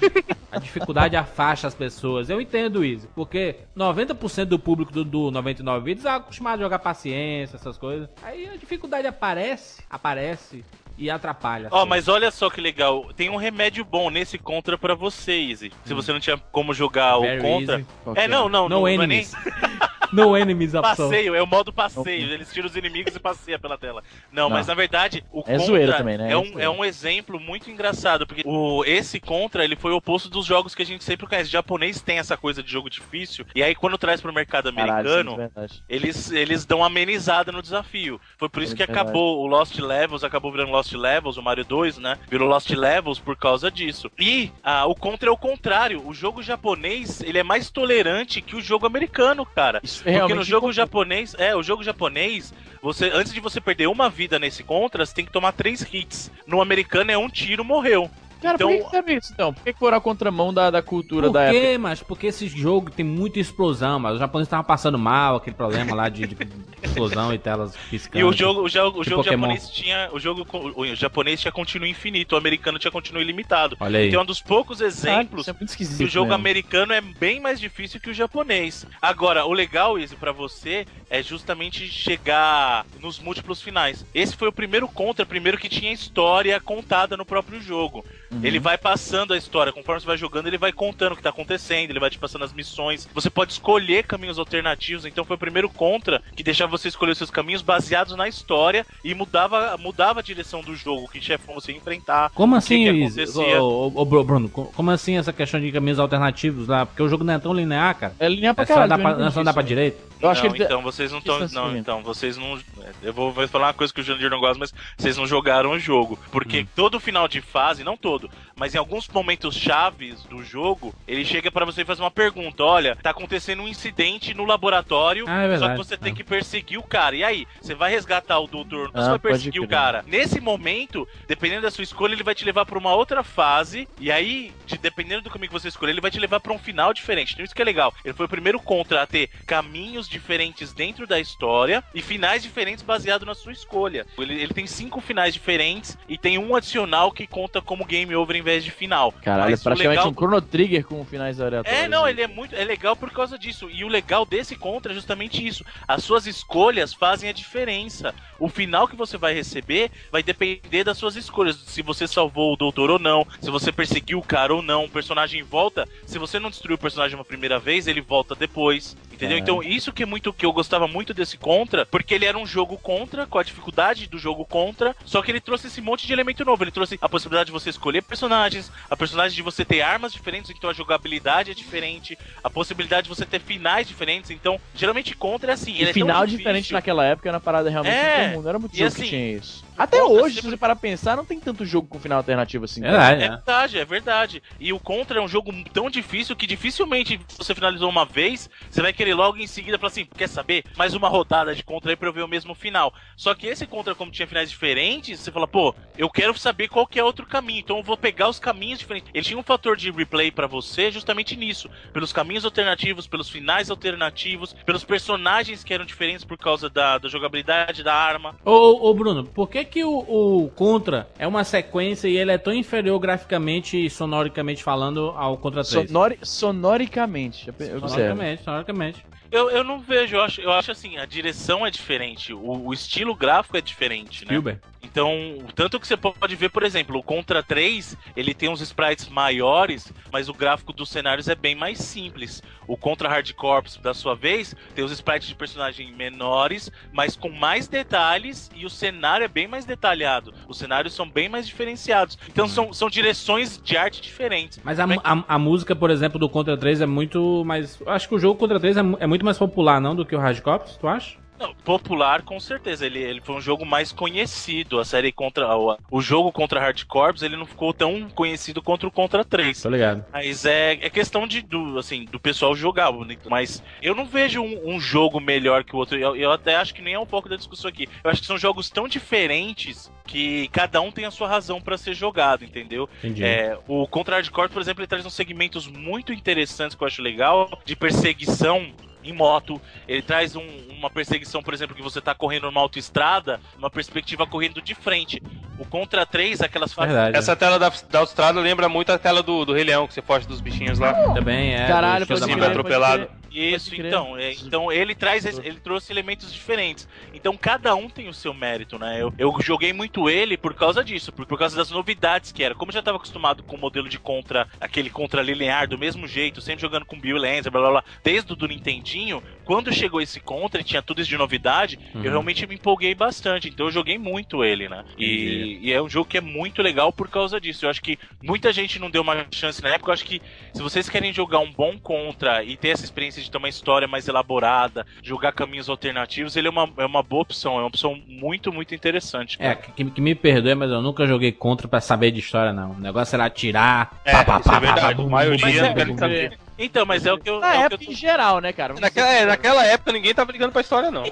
[0.52, 2.30] A dificuldade afasta as pessoas.
[2.30, 3.08] Eu entendo isso.
[3.16, 8.10] Porque 90% do público do, do 99 vídeos é acostumado a jogar paciência, essas coisas.
[8.24, 10.64] Aí a dificuldade aparece, aparece
[10.98, 11.70] e atrapalha.
[11.72, 13.12] Ó, mas olha só que legal.
[13.16, 15.72] Tem um remédio bom nesse contra pra você, Easy.
[15.86, 17.76] Se você não tinha como jogar Very o contra.
[17.76, 17.88] easy.
[18.16, 19.26] É, não, não, No não, não é nem.
[20.12, 21.08] No enemies opção.
[21.10, 22.32] passeio, é o modo passeio.
[22.32, 24.04] Eles tiram os inimigos e passeia pela tela.
[24.32, 24.50] Não, Não.
[24.50, 26.30] mas na verdade, o É contra zoeira também, né?
[26.30, 29.98] é, É um, é um exemplo muito engraçado, porque o, esse contra, ele foi o
[29.98, 31.50] oposto dos jogos que a gente sempre conhece.
[31.50, 34.92] O japonês tem essa coisa de jogo difícil, e aí quando traz pro mercado Caralho,
[34.92, 35.84] americano, é verdade.
[35.90, 38.20] eles, eles dão uma amenizada no desafio.
[38.38, 39.00] Foi por isso É que verdade.
[39.10, 42.18] acabou o Lost Levels, acabou virando Lost Levels, o Mario 2, né?
[42.30, 44.12] Virou Lost Levels por causa disso.
[44.20, 46.02] E ah, o contra é o contrário.
[46.06, 49.80] O jogo japonês, ele é mais tolerante que o jogo americano, cara.
[49.84, 53.88] Isso é Porque no jogo japonês, é, o jogo japonês, você antes de você perder
[53.88, 56.32] uma vida nesse contra, você tem que tomar três hits.
[56.48, 58.10] No americano é um tiro, morreu.
[58.42, 59.54] Cara, Então- por que que sabe isso então?
[59.54, 61.60] Por que que foram a contramão da, da cultura Por da época?
[61.62, 62.02] quê, mas?
[62.02, 66.10] Porque esse jogo tem muita explosão, mas os japoneses estavam passando mal, aquele problema lá
[66.10, 66.36] de, de
[66.82, 68.20] explosão e telas piscando.
[68.20, 69.48] E o jogo, o jogo, o de jogo Pokémon.
[69.48, 70.46] japonês tinha, o jogo
[70.76, 73.78] o japonês tinha continuo infinito, o americano tinha continuo ilimitado.
[73.80, 74.08] Olha aí.
[74.08, 75.98] Então é um dos poucos exemplos é muito esquisito.
[76.00, 76.36] que o jogo mesmo.
[76.36, 78.86] americano é bem mais difícil que o japonês.
[79.02, 84.06] Agora, o legal, Izzy, pra você é justamente chegar nos múltiplos finais.
[84.14, 88.04] Esse foi o primeiro contra, primeiro que tinha história contada no próprio jogo.
[88.32, 88.40] Uhum.
[88.44, 91.30] Ele vai passando a história, conforme você vai jogando, ele vai contando o que tá
[91.30, 93.08] acontecendo, ele vai te passando as missões.
[93.14, 97.18] Você pode escolher caminhos alternativos, então foi o primeiro contra que deixava você escolher os
[97.18, 101.72] seus caminhos baseados na história e mudava, mudava a direção do jogo, que chefão você
[101.72, 102.30] ia enfrentar.
[102.34, 103.62] Como que assim, que acontecia.
[103.62, 106.86] Ô, ô, ô, Bruno, co- como assim essa questão de caminhos alternativos lá?
[106.86, 108.16] Porque o jogo não é tão linear, cara.
[108.20, 108.94] É linear pra É só caralho.
[108.94, 110.11] andar eu pra, é só andar pra direita?
[110.22, 110.64] Eu acho não, que ele...
[110.66, 111.44] então vocês não estão.
[111.44, 112.60] é Não, então, vocês não.
[113.02, 115.72] Eu vou, vou falar uma coisa que o Jandir não gosta, mas vocês não jogaram
[115.72, 116.20] o jogo.
[116.32, 121.26] Porque todo final de fase, não todo, mas em alguns momentos chaves do jogo, ele
[121.26, 125.42] chega pra você e faz uma pergunta: olha, tá acontecendo um incidente no laboratório, Ah,
[125.42, 125.72] é só verdade.
[125.74, 127.16] que você tem que perseguir o cara.
[127.16, 130.04] E aí, você vai resgatar o doutor, Ah, você vai perseguir o cara.
[130.08, 133.88] Nesse momento, dependendo da sua escolha, ele vai te levar pra uma outra fase.
[134.00, 136.60] E aí, de- dependendo do caminho que você escolher, ele vai te levar pra um
[136.60, 137.34] final diferente.
[137.34, 137.94] Então isso que é legal.
[138.04, 142.84] Ele foi o primeiro contra a ter caminhos diferentes dentro da história e finais diferentes
[142.84, 144.06] baseado na sua escolha.
[144.18, 148.36] Ele, ele tem cinco finais diferentes e tem um adicional que conta como game over
[148.36, 149.12] em vez de final.
[149.24, 151.82] Caralho, é Mas o praticamente legal- um Chrono Trigger com finais aleatórios.
[151.82, 152.56] é, não, ele é muito.
[152.56, 153.70] É legal por causa disso.
[153.70, 155.66] E o legal desse contra é justamente isso.
[155.88, 158.14] As suas escolhas fazem a diferença.
[158.40, 161.56] O final que você vai receber vai depender das suas escolhas.
[161.66, 164.90] Se você salvou o doutor ou não, se você perseguiu o cara ou não, o
[164.90, 165.88] personagem volta.
[166.06, 168.98] Se você não destruiu o personagem uma primeira vez, ele volta depois.
[169.14, 169.38] Entendeu?
[169.38, 169.40] É.
[169.40, 172.46] Então, isso que é muito que eu gostava muito desse contra, porque ele era um
[172.46, 176.14] jogo contra, com a dificuldade do jogo contra, só que ele trouxe esse monte de
[176.14, 176.64] elemento novo.
[176.64, 180.52] Ele trouxe a possibilidade de você escolher personagens, a personagem de você ter armas diferentes,
[180.52, 184.32] então a jogabilidade é diferente, a possibilidade de você ter finais diferentes.
[184.32, 185.72] Então, geralmente contra é assim.
[185.74, 186.38] ele E é tão final difícil.
[186.38, 188.42] diferente naquela época era uma parada realmente É, incomum.
[188.44, 189.64] Não era muito jogo assim, que tinha isso.
[189.78, 192.66] Até Contra hoje, se você parar pra pensar, não tem tanto jogo com final alternativo
[192.66, 192.82] assim.
[192.82, 193.36] Verdade, É né?
[193.36, 194.44] verdade, é verdade.
[194.60, 198.50] E o Contra é um jogo tão difícil que dificilmente se você finalizou uma vez,
[198.70, 200.64] você vai querer logo em seguida falar assim, quer saber?
[200.78, 202.94] Mais uma rodada de Contra aí pra eu ver o mesmo final.
[203.16, 206.88] Só que esse Contra, como tinha finais diferentes, você fala, pô, eu quero saber qual
[206.88, 209.12] que é outro caminho, então eu vou pegar os caminhos diferentes.
[209.14, 213.70] Ele tinha um fator de replay pra você justamente nisso, pelos caminhos alternativos, pelos finais
[213.70, 218.36] alternativos, pelos personagens que eram diferentes por causa da, da jogabilidade da arma.
[218.46, 222.38] Ô, ô, Bruno, por que que o, o Contra é uma sequência e ele é
[222.38, 225.88] tão inferior graficamente e sonoricamente falando ao Contra 3?
[225.90, 227.52] Sonori- sonoricamente.
[227.80, 229.06] Sonoricamente, sonoricamente.
[229.32, 232.74] Eu, eu não vejo, eu acho, eu acho assim, a direção é diferente, o, o
[232.74, 234.28] estilo gráfico é diferente, né?
[234.28, 234.60] Spielberg.
[234.84, 239.08] Então, tanto que você pode ver, por exemplo, o Contra 3, ele tem uns sprites
[239.08, 242.42] maiores, mas o gráfico dos cenários é bem mais simples.
[242.68, 247.30] O Contra Hard Corps, da sua vez, tem os sprites de personagem menores, mas com
[247.30, 250.34] mais detalhes e o cenário é bem mais detalhado.
[250.48, 252.18] Os cenários são bem mais diferenciados.
[252.28, 254.60] Então, são, são direções de arte diferentes.
[254.64, 257.82] Mas a, a, a música, por exemplo, do Contra 3 é muito mais.
[257.86, 259.96] Acho que o jogo Contra 3 é, é muito mais popular, não?
[259.96, 261.22] Do que o Hard Corps, tu acha?
[261.42, 262.86] Não, popular, com certeza.
[262.86, 264.80] Ele, ele foi um jogo mais conhecido.
[264.80, 265.58] A série contra.
[265.58, 269.60] O, o jogo contra Hard Corps, ele não ficou tão conhecido contra o Contra 3.
[269.60, 270.06] Tô ligado.
[270.14, 272.92] Mas é, é questão de, do, assim, do pessoal jogar.
[273.28, 275.98] Mas eu não vejo um, um jogo melhor que o outro.
[275.98, 277.90] Eu, eu até acho que nem é um pouco da discussão aqui.
[278.04, 281.78] Eu acho que são jogos tão diferentes que cada um tem a sua razão pra
[281.78, 282.88] ser jogado, entendeu?
[283.00, 283.24] Entendi.
[283.24, 287.02] É, o Contra Hardcore, por exemplo, ele traz uns segmentos muito interessantes que eu acho
[287.02, 288.72] legal, de perseguição
[289.04, 289.62] em moto.
[289.88, 294.26] Ele traz um- uma perseguição, por exemplo, que você tá correndo numa autoestrada, uma perspectiva
[294.26, 295.22] correndo de frente.
[295.60, 296.94] O Contra 3, aquelas fases.
[296.94, 297.18] Verdade.
[297.18, 300.02] Essa tela da, da Austrália lembra muito a tela do, do Rei Leão, que você
[300.02, 300.94] foge dos bichinhos lá.
[301.14, 301.68] Também é.
[301.68, 303.06] Caralho, do show pode pode atropelado.
[303.06, 303.21] crer.
[303.32, 304.18] Isso, então.
[304.18, 306.88] é, então ele traz, ele trouxe elementos diferentes.
[307.14, 309.02] Então cada um tem o seu mérito, né?
[309.02, 312.54] Eu, eu joguei muito ele por causa disso, por, por causa das novidades que era.
[312.56, 316.08] Como eu já tava acostumado com o modelo de contra, aquele contra linear do mesmo
[316.08, 320.02] jeito, sempre jogando com Bill Lancer, blá blá blá, desde o do Nintendinho, quando chegou
[320.02, 322.04] esse contra e tinha tudo isso de novidade, Uhum.
[322.04, 323.48] eu realmente me empolguei bastante.
[323.50, 324.84] Então eu joguei muito ele, né?
[324.98, 327.66] E, e é um jogo que é muito legal por causa disso.
[327.66, 329.90] Eu acho que muita gente não deu uma chance na época.
[329.90, 330.22] Eu acho que
[330.54, 333.88] se vocês querem jogar um bom contra e ter essa experiência de ter uma história
[333.88, 337.56] mais elaborada, jogar caminhos alternativos, ele é uma, é uma boa opção.
[337.56, 339.38] É uma opção muito, muito interessante.
[339.40, 339.72] É, cara.
[339.76, 342.72] que, que me perdoe, mas eu nunca joguei contra pra saber de história, não.
[342.72, 343.92] O negócio era atirar.
[344.06, 345.02] É, isso é verdade.
[345.02, 346.38] A maioria Mas é- não quer nem saber.
[346.58, 347.40] Então, mas é o que eu.
[347.40, 348.76] Na é que eu época em geral, né, cara?
[348.80, 351.04] Naquela, é, naquela época ninguém tava ligando pra história, não.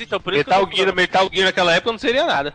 [0.00, 0.94] Então, por isso que eu Metal Gear.
[0.94, 2.52] Metal Gear naquela época não seria nada.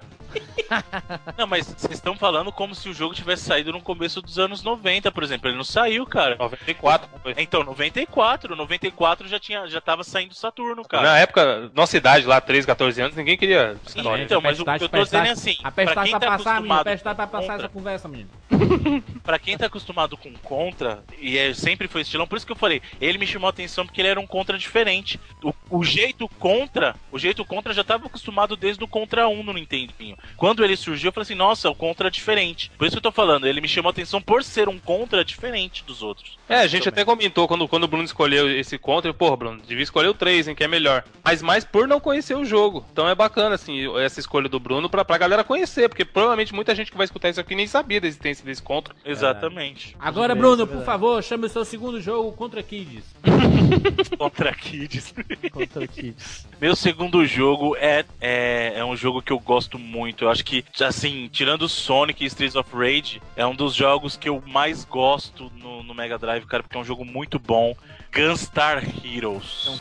[1.38, 4.64] Não, mas vocês estão falando como se o jogo tivesse saído no começo dos anos
[4.64, 5.50] 90, por exemplo.
[5.50, 6.36] Ele não saiu, cara.
[6.38, 7.10] 94.
[7.22, 7.34] foi.
[7.38, 11.04] Então, 94, 94 já tinha, já tava saindo Saturno, cara.
[11.04, 14.24] Na época, nossa idade lá, 13, 14 anos, ninguém queria história.
[14.24, 16.62] Então, mas o que eu tô dizendo é assim, A pra quem pra tá passar,
[16.62, 16.84] menino.
[16.84, 18.30] Pra com passar contra- essa conversa, menino.
[19.24, 22.56] Pra quem tá acostumado com Contra, e é, sempre foi estilão, por isso que eu
[22.56, 25.20] falei, ele me chamou a atenção porque ele era um Contra diferente.
[25.44, 29.54] O, o jeito Contra, o jeito Contra já tava acostumado desde o Contra 1 no
[29.54, 30.18] Nintendinho.
[30.36, 32.72] Quando ele surgiu, eu falei assim, nossa, o Contra é diferente.
[32.78, 35.24] Por isso que eu tô falando, ele me chamou a atenção por ser um Contra
[35.24, 36.38] diferente dos outros.
[36.50, 39.84] É, a gente até comentou quando, quando o Bruno escolheu esse contra, porra, Bruno, devia
[39.84, 41.04] escolher o 3, hein, que é melhor.
[41.24, 42.86] Mas mais por não conhecer o jogo.
[42.92, 46.74] Então é bacana, assim, essa escolha do Bruno pra, pra galera conhecer, porque provavelmente muita
[46.74, 48.96] gente que vai escutar isso aqui nem sabia da existência desse contra.
[49.04, 49.96] Exatamente.
[50.00, 53.04] Agora, Bruno, é por favor, chame o seu segundo jogo contra Kids.
[54.18, 55.14] Contra Kids.
[55.52, 56.48] Contra Kids.
[56.60, 60.17] Meu segundo jogo é, é, é um jogo que eu gosto muito.
[60.20, 64.28] Eu acho que, assim, tirando Sonic e Streets of Rage, é um dos jogos que
[64.28, 67.76] eu mais gosto no, no Mega Drive, cara, porque é um jogo muito bom.
[68.12, 69.80] Gunstar Heroes.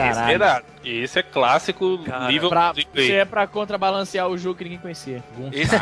[0.00, 0.64] Esse, caralho.
[0.90, 4.78] Era, esse é clássico, Cara, nível Pra, isso é pra contrabalancear o jogo que ninguém
[4.78, 5.22] conhecia.
[5.52, 5.76] Esse,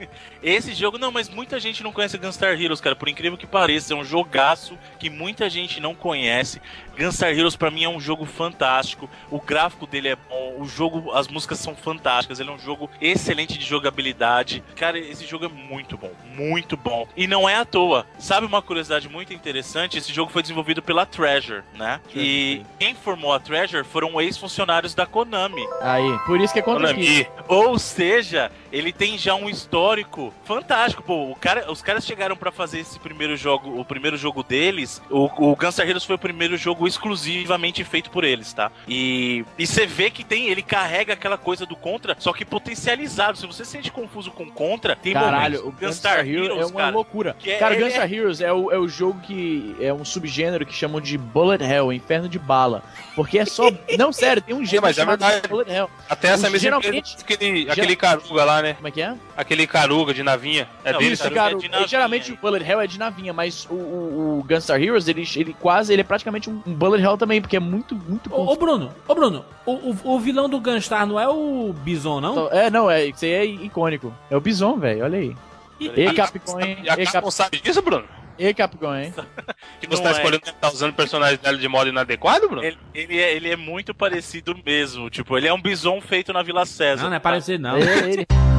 [0.42, 3.92] esse jogo, não, mas muita gente não conhece Gunstar Heroes, cara, por incrível que pareça.
[3.92, 6.60] É um jogaço que muita gente não conhece.
[6.96, 9.08] Gunstar Heroes pra mim é um jogo fantástico.
[9.30, 12.40] O gráfico dele é bom, o jogo, as músicas são fantásticas.
[12.40, 14.64] Ele é um jogo excelente de jogabilidade.
[14.74, 17.06] Cara, esse jogo é muito bom, muito bom.
[17.16, 18.06] E não é à toa.
[18.18, 19.98] Sabe uma curiosidade muito interessante?
[19.98, 22.00] Esse jogo foi desenvolvido pela Treasure, né?
[22.14, 25.66] E quem formou a Treasure foram ex-funcionários da Konami.
[25.80, 26.88] Aí, por isso que é contra.
[26.88, 27.26] Konami.
[27.48, 31.02] Ou seja, ele tem já um histórico fantástico.
[31.02, 35.00] Pô, o cara, os caras chegaram pra fazer esse primeiro jogo, o primeiro jogo deles.
[35.10, 38.70] O, o Gunstar Heroes foi o primeiro jogo exclusivamente feito por eles, tá?
[38.86, 43.36] E e você vê que tem, ele carrega aquela coisa do Contra, só que potencializado.
[43.38, 46.80] Se você se sente confuso com Contra, tem Caralho, o momentos Gunstar Heroes é uma
[46.80, 47.36] cara, loucura.
[47.44, 50.72] é- cara, ele Gunstar Heroes é o, é o jogo que é um subgênero que
[50.74, 52.82] chamam de Bullet Hell, Inferno de Bala.
[53.14, 53.70] Porque é só.
[53.98, 55.48] Não, sério, tem um gênero mas é chamado verdade.
[55.48, 55.90] Bullet Hell.
[56.08, 58.74] Até essa Os- mesma geralmente- empresa, aquele, aquele caruga lá, né?
[58.74, 59.14] Como é que é?
[59.36, 60.68] Aquele caruga de navinha.
[60.84, 62.38] É Não, dele, Isso, Caruga é de navinha, geralmente hein?
[62.38, 65.92] o Bullet Hell é de navinha, mas o, o, o Gunstar Heroes, ele, ele quase,
[65.92, 69.14] ele é praticamente um, Bullet Hell também, porque é muito, muito Ô, ô, Bruno, ô,
[69.14, 72.48] Bruno, o, o, o vilão do Gunstar não é o Bison, não?
[72.50, 74.12] É, não, é, isso aí é icônico.
[74.30, 75.36] É o Bison, velho, olha aí.
[75.80, 76.78] E Capcom, hein?
[76.82, 77.32] E a E, Capcom Cap...
[77.32, 78.04] sabe disso, Bruno?
[78.38, 79.12] E Capcom, hein?
[79.80, 80.12] Que você tá é.
[80.12, 82.64] escolhendo tá usando personagem dela de modo inadequado, Bruno?
[82.64, 85.10] Ele, ele é, ele é muito parecido mesmo.
[85.10, 87.02] Tipo, ele é um bison feito na Vila César.
[87.04, 87.76] Não, não é parecido, não.
[87.76, 88.26] Ele- ele-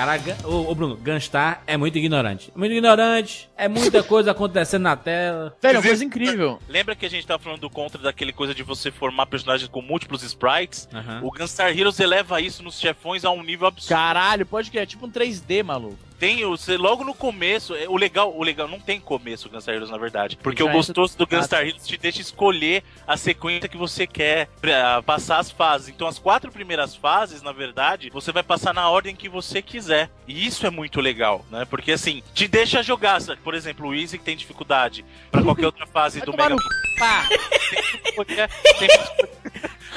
[0.00, 2.50] Cara, ô, ô, Bruno, Gunstar é muito ignorante.
[2.56, 5.54] Muito ignorante, é muita coisa acontecendo na tela.
[5.60, 6.58] Velho, é uma coisa incrível.
[6.66, 9.82] Lembra que a gente tava falando do contra daquele coisa de você formar personagens com
[9.82, 10.88] múltiplos sprites?
[10.90, 11.20] Aham.
[11.22, 13.94] O Gunstar Heroes eleva isso nos chefões a um nível absurdo.
[13.94, 15.98] Caralho, pode que é tipo um 3D, maluco.
[16.20, 19.74] Tem você logo no começo, é, o legal, o legal não tem começo o Gunstar
[19.74, 23.66] Heroes na verdade, porque Já o gostoso do Gunstar Heroes te deixa escolher a sequência
[23.70, 25.88] que você quer pra passar as fases.
[25.88, 30.10] Então as quatro primeiras fases, na verdade, você vai passar na ordem que você quiser.
[30.28, 31.64] E isso é muito legal, né?
[31.64, 35.02] Porque assim, te deixa jogar, por exemplo, o Easy que tem dificuldade
[35.32, 36.58] pra qualquer outra fase do Mega no-
[36.98, 37.26] Pá!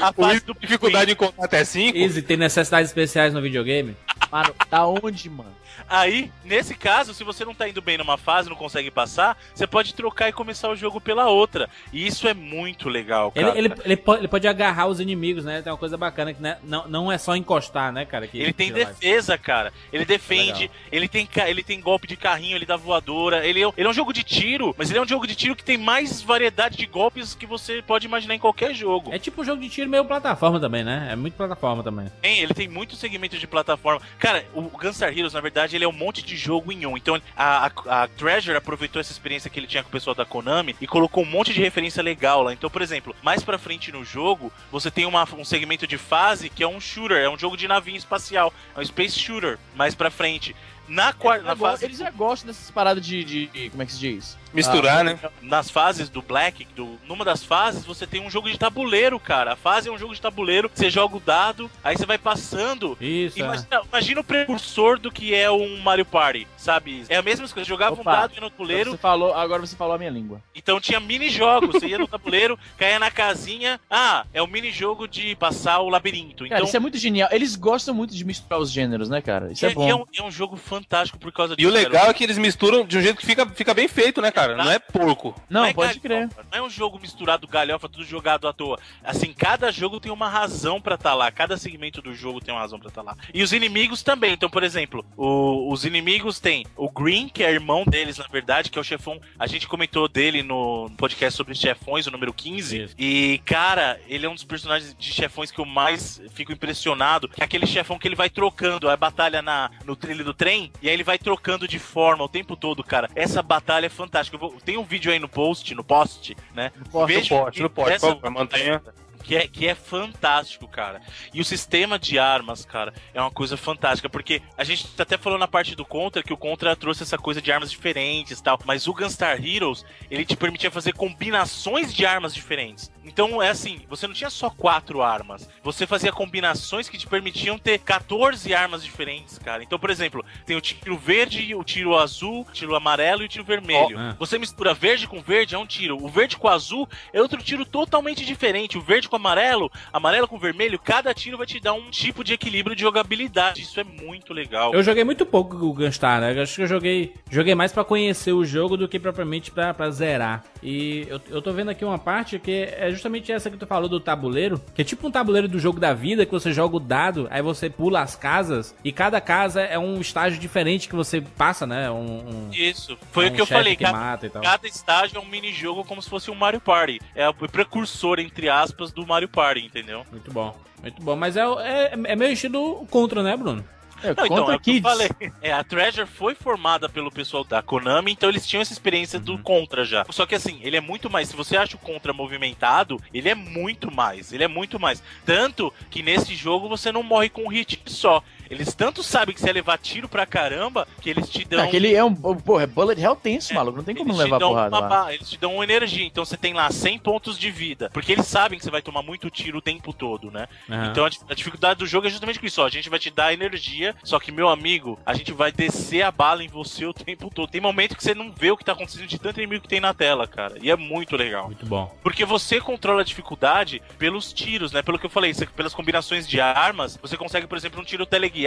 [0.01, 1.97] A fase do tem dificuldade em contar até 5.
[1.97, 3.95] Easy, tem necessidades especiais no videogame?
[4.31, 5.53] Mano, da onde, mano?
[5.89, 9.67] Aí, nesse caso, se você não tá indo bem numa fase, não consegue passar, você
[9.67, 11.69] pode trocar e começar o jogo pela outra.
[11.91, 13.57] E isso é muito legal, Ele, cara.
[13.57, 15.61] ele, ele, pode, ele pode agarrar os inimigos, né?
[15.61, 18.27] Tem uma coisa bacana que né, não, não é só encostar, né, cara?
[18.27, 19.71] Que, Ele tem defesa, cara.
[19.91, 23.45] Ele defende, ele tem, ele tem golpe de carrinho, ele dá voadora.
[23.45, 25.55] Ele é, ele é um jogo de tiro, mas ele é um jogo de tiro
[25.55, 29.13] que tem mais variedade de golpes que você pode imaginar em qualquer jogo.
[29.13, 31.09] É tipo um jogo de tiro meio plataforma também, né?
[31.11, 32.11] É muito plataforma também.
[32.21, 34.01] Tem, ele tem muito segmento de plataforma.
[34.19, 36.97] Cara, o Gunstar Heroes, na verdade, ele é um monte de jogo em um.
[36.97, 40.25] Então, a, a, a Treasure aproveitou essa experiência que ele tinha com o pessoal da
[40.25, 42.51] Konami e colocou um monte de referência legal lá.
[42.51, 46.49] Então, por exemplo, mais pra frente no jogo, você tem uma- um segmento de fase
[46.49, 49.93] que é um shooter, é um jogo de navinha espacial, é um space shooter, mais
[49.93, 50.55] pra frente.
[50.87, 53.85] Na, quarta, na Agora, fase Eles já gostam dessas paradas de, de- de- Como é
[53.85, 54.37] que se diz?
[54.53, 55.19] Misturar, né?
[55.41, 59.53] nas fases do Black, do, numa das fases, você tem um jogo de tabuleiro, cara.
[59.53, 62.97] A fase é um jogo de tabuleiro, você joga o dado, aí você vai passando.
[63.01, 63.43] Isso, é.
[63.45, 67.03] Imagina, imagina o precursor do que é um Mario Party, sabe?
[67.09, 68.01] É a mesma coisa, jogava Opa.
[68.01, 70.41] um dado ia no tabuleiro, Você falou, agora você falou a minha língua.
[70.55, 71.71] então tinha mini-jogos.
[71.73, 76.43] Você ia no tabuleiro, caía na casinha, ah, é o mini-jogo de passar o labirinto.
[76.43, 77.29] Cara, Então, isso é muito genial.
[77.31, 79.51] Eles gostam muito de misturar os gêneros, né, cara?
[79.51, 79.89] Isso é, é, bom.
[79.89, 81.69] é um, é um jogo fantástico por causa E disso.
[81.69, 84.31] o legal é que eles misturam de um jeito que fica, fica bem feito, né,
[84.31, 84.42] cara?
[84.47, 85.35] Não é porco.
[85.49, 86.27] Não, é pode crer.
[86.27, 88.79] galhofa, Não é um jogo misturado galhofa, tudo jogado à toa.
[89.03, 91.31] Assim, cada jogo tem uma razão pra estar lá.
[91.31, 93.15] Cada segmento do jogo tem uma razão pra estar lá.
[93.33, 94.33] E os inimigos também.
[94.33, 98.69] Então, por exemplo, o- os inimigos tem o Green, que é irmão deles, na verdade,
[98.69, 99.19] que é o chefão.
[99.37, 102.83] A gente comentou dele no podcast sobre chefões, o número 15.
[102.83, 102.95] Isso.
[102.97, 107.27] E, cara, ele é um dos personagens de chefões que eu mais fico impressionado.
[107.29, 110.71] Que é aquele chefão que ele vai trocando a batalha na, no trilho do trem.
[110.81, 113.09] E aí ele vai trocando de forma o tempo todo, cara.
[113.15, 114.32] Essa batalha é fantástica.
[114.33, 116.71] Eu vou- tem um vídeo aí no post, no post, né?
[116.91, 118.81] post, Veja no post, no post, essa mantenha.
[119.23, 121.01] Que é, que é fantástico, cara.
[121.33, 124.09] E o sistema de armas, cara, é uma coisa fantástica.
[124.09, 127.41] Porque a gente até falou na parte do Contra que o Contra trouxe essa coisa
[127.41, 128.59] de armas diferentes e tal.
[128.65, 132.91] Mas o Gunstar Heroes, ele te permitia fazer combinações de armas diferentes.
[133.03, 135.49] Então é assim, você não tinha só quatro armas.
[135.61, 139.63] Você fazia combinações que te permitiam ter 14 armas diferentes, cara.
[139.63, 143.29] Então, por exemplo, tem o tiro verde, o tiro azul, o tiro amarelo e o
[143.29, 143.99] tiro vermelho.
[143.99, 144.15] É.
[144.19, 145.97] Você mistura verde com verde, é um tiro.
[146.01, 148.77] O verde com azul é outro tiro totalmente diferente.
[148.77, 152.33] O verde com amarelo, amarelo com vermelho, cada tiro vai te dar um tipo de
[152.33, 153.61] equilíbrio de jogabilidade.
[153.61, 154.73] Isso é muito legal.
[154.73, 156.35] Eu joguei muito pouco o Gunstar, né?
[156.35, 159.71] Eu acho que eu joguei, joguei mais pra conhecer o jogo do que propriamente pra,
[159.73, 160.43] pra zerar.
[160.63, 163.87] E eu, eu tô vendo aqui uma parte que é justamente essa que tu falou
[163.87, 166.79] do tabuleiro, que é tipo um tabuleiro do jogo da vida, que você joga o
[166.79, 171.21] dado, aí você pula as casas, e cada casa é um estágio diferente que você
[171.21, 171.91] passa, né?
[171.91, 172.97] Um, um- Isso.
[173.11, 173.75] Foi é o um que eu falei.
[173.75, 176.99] que Cada, cada estágio é um mini-jogo como se fosse um Mario Party.
[177.13, 180.05] É o precursor, entre aspas, do Mario Party, entendeu?
[180.11, 180.55] Muito bom.
[180.81, 183.63] Muito bom, mas é, o- é, é meio estilo contra, né, Bruno?
[184.03, 184.81] É, Não, então, é o que eu Kids.
[184.81, 185.09] falei.
[185.41, 189.37] É, a Treasure foi formada pelo pessoal da Konami, então eles tinham essa experiência do
[189.37, 190.05] Contra já.
[190.09, 191.29] Só que assim, ele é muito mais.
[191.29, 194.33] Se você acha o Contra movimentado, ele é muito mais.
[194.33, 195.01] Ele é muito mais.
[195.25, 198.21] Tanto que nesse jogo você não morre com um hit só.
[198.53, 201.63] Eles tanto sabem que você ia levar tiro pra caramba que eles te dão.
[201.63, 202.13] Aquele é um.
[202.13, 203.77] Porra, é bullet hell tenso, maluco.
[203.77, 205.13] Não tem como Eles não te levar dão porrada uma lá.
[205.13, 207.89] Eles te dão uma energia, então você tem lá 100 pontos de vida.
[207.93, 210.47] Porque eles sabem que você vai tomar muito tiro o tempo todo, né?
[210.69, 210.87] Aham.
[210.91, 212.61] Então a, a dificuldade do jogo é justamente com isso.
[212.61, 216.01] Ó, a gente vai te dar energia, só que, meu amigo, a gente vai descer
[216.03, 217.49] a bala em você o tempo todo.
[217.49, 219.79] Tem momento que você não vê o que tá acontecendo de tanto inimigo que tem
[219.79, 220.55] na tela, cara.
[220.61, 221.45] E é muito legal.
[221.45, 221.93] Muito bom.
[222.03, 224.81] Porque você controla a dificuldade pelos tiros, né?
[224.81, 228.05] Pelo que eu falei, você- pelas combinações de armas, você consegue, por exemplo, um tiro
[228.05, 228.42] teleguiado,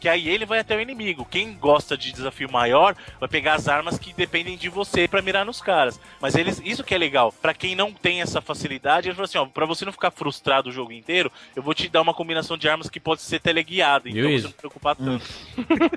[0.00, 1.24] que aí ele vai até o inimigo.
[1.24, 5.44] Quem gosta de desafio maior vai pegar as armas que dependem de você pra mirar
[5.44, 6.00] nos caras.
[6.20, 7.32] Mas eles, isso que é legal.
[7.32, 10.68] Pra quem não tem essa facilidade, ele falou assim, ó, pra você não ficar frustrado
[10.68, 14.08] o jogo inteiro, eu vou te dar uma combinação de armas que pode ser teleguiada,
[14.08, 14.44] então você isso?
[14.44, 15.24] não se preocupar tanto.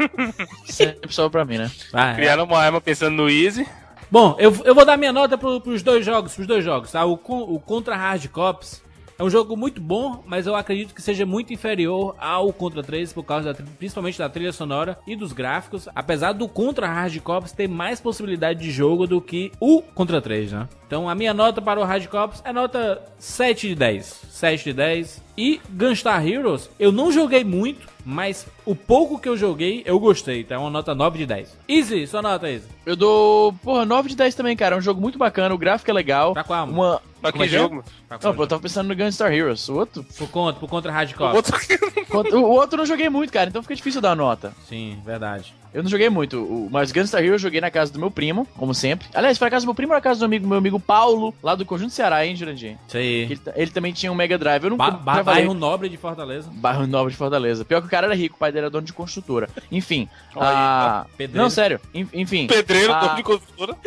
[0.65, 1.71] Sempre só pra mim, né?
[1.93, 2.15] Ah, é.
[2.15, 3.67] Criaram uma arma pensando no Easy.
[4.11, 7.03] Bom, eu, eu vou dar minha nota pro, pros dois jogos, pros dois jogos, tá?
[7.03, 8.82] O, o Contra Hard Cops
[9.17, 13.13] é um jogo muito bom, mas eu acredito que seja muito inferior ao Contra 3
[13.13, 17.51] por causa da, principalmente da trilha sonora e dos gráficos, apesar do Contra Hard Cops
[17.51, 20.69] ter mais possibilidade de jogo do que o Contra 3, né?
[20.87, 24.21] Então a minha nota para o Hard Cops é nota 7 de 10.
[24.29, 25.23] 7 de 10.
[25.37, 30.41] E Gunstar Heroes, eu não joguei muito, mas o pouco que eu joguei, eu gostei.
[30.41, 31.57] Então é uma nota 9 de 10.
[31.67, 32.67] Easy, sua nota, Easy.
[32.85, 34.75] Eu dou, porra, 9 de 10 também, cara.
[34.75, 36.33] É um jogo muito bacana, o gráfico é legal.
[36.33, 36.67] Pra qual?
[36.67, 37.01] Uma.
[37.21, 37.47] Pra é que que é?
[37.47, 37.83] jogo?
[38.21, 39.69] Não, pô, eu tava pensando no Gunstar Heroes.
[39.69, 42.39] O outro, Por contra, por contra Hard O outro...
[42.39, 44.53] o outro eu não joguei muito, cara, então fica difícil dar nota.
[44.67, 45.53] Sim, verdade.
[45.73, 48.45] Eu não joguei muito, o- mas Gunstar Heroes eu joguei na casa do meu primo,
[48.57, 49.07] como sempre.
[49.13, 51.33] Aliás, foi na casa do meu primo ou na casa do amigo, meu amigo Paulo,
[51.41, 52.77] lá do Conjunto Ceará, hein, Jurandir?
[52.87, 53.23] Isso aí.
[53.23, 54.63] Ele, ele também tinha um Mega Drive.
[54.63, 56.47] Eu não Ba ba bairro Nobre de Fortaleza.
[56.53, 57.65] Bairro Nobre de Fortaleza.
[57.65, 59.49] Pior que o cara era rico, o pai dele era dono de construtora.
[59.71, 60.07] Enfim.
[60.35, 61.43] Olha aí, ah, Pedreiro.
[61.43, 61.79] Não, sério.
[61.93, 62.45] En- Enfim.
[62.45, 62.99] Pedreiro, Ah.
[62.99, 63.75] dono de construtora.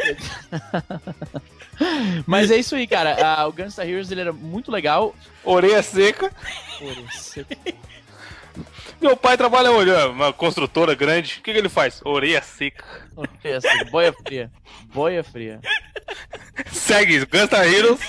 [2.26, 3.16] Mas é isso aí, cara.
[3.22, 5.14] Ah, o Gunstar Heroes ele era muito legal.
[5.44, 6.32] Orelha seca.
[9.00, 11.38] Meu pai trabalha olhando, uma construtora grande.
[11.38, 12.00] O que, que ele faz?
[12.04, 12.84] Orelha seca.
[13.44, 14.50] Essa, boia fria.
[14.92, 15.60] Boia fria.
[16.72, 18.00] Segue, Gunstar Heroes.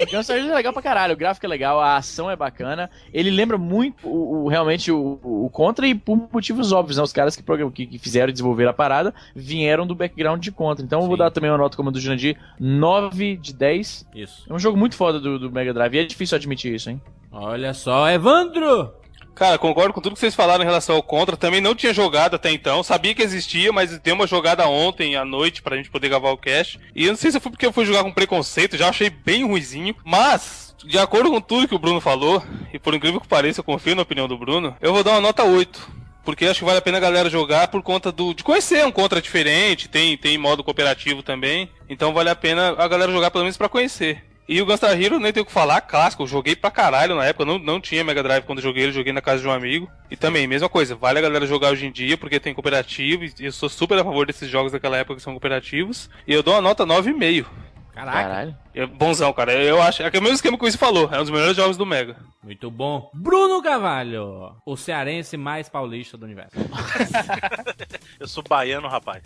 [0.00, 1.12] O Gunstar Heroes é legal pra caralho.
[1.14, 2.90] O gráfico é legal, a ação é bacana.
[3.12, 7.02] Ele lembra muito o, o- realmente o, o Contra e por motivos óbvios, né?
[7.02, 7.42] Os caras que,
[7.74, 10.84] que, que fizeram e desenvolveram a parada vieram do background de Contra.
[10.84, 11.22] Então eu vou Sim.
[11.22, 14.06] dar também uma nota como a do Jurandir, 9 de 10.
[14.14, 14.46] Isso.
[14.48, 17.00] É um jogo muito foda do, do Mega Drive e é difícil admitir isso, hein?
[17.30, 18.92] Olha só, Evandro!
[19.34, 21.36] Cara, concordo com tudo que vocês falaram em relação ao Contra.
[21.36, 22.82] Também não tinha jogado até então.
[22.82, 26.36] Sabia que existia, mas dei uma jogada ontem à noite pra gente poder gravar o
[26.36, 26.78] cast.
[26.94, 29.46] E eu não sei se foi porque eu fui jogar com preconceito, já achei bem
[29.46, 29.96] ruizinho.
[30.04, 32.42] Mas, de acordo com tudo que o Bruno falou,
[32.72, 35.20] e por incrível que pareça, eu confio na opinião do Bruno, eu vou dar uma
[35.20, 36.02] nota 8.
[36.24, 38.92] Porque acho que vale a pena a galera jogar por conta do, de conhecer um
[38.92, 41.68] contra diferente, tem, tem modo cooperativo também.
[41.88, 44.24] Então vale a pena a galera jogar pelo menos pra conhecer.
[44.48, 47.24] E o Gunstar Hero, nem tenho o que falar, clássico, eu joguei pra caralho na
[47.24, 49.52] época, não, não tinha Mega Drive quando eu joguei ele, joguei na casa de um
[49.52, 49.88] amigo.
[50.10, 53.32] E também, mesma coisa, vale a galera jogar hoje em dia, porque tem cooperativo, e
[53.40, 56.10] eu sou super a favor desses jogos daquela época que são cooperativos.
[56.26, 57.46] E eu dou uma nota 9,5.
[57.94, 58.56] Caraca, Caralho.
[58.74, 61.16] É bonzão, cara, eu acho, é que é o mesmo esquema que você falou, é
[61.18, 62.16] um dos melhores jogos do Mega.
[62.42, 63.10] muito bom.
[63.12, 66.52] Bruno Carvalho, o cearense mais paulista do universo.
[68.18, 69.22] Eu sou baiano, rapaz.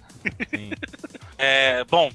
[0.51, 0.71] Sim.
[1.39, 2.11] É, bom,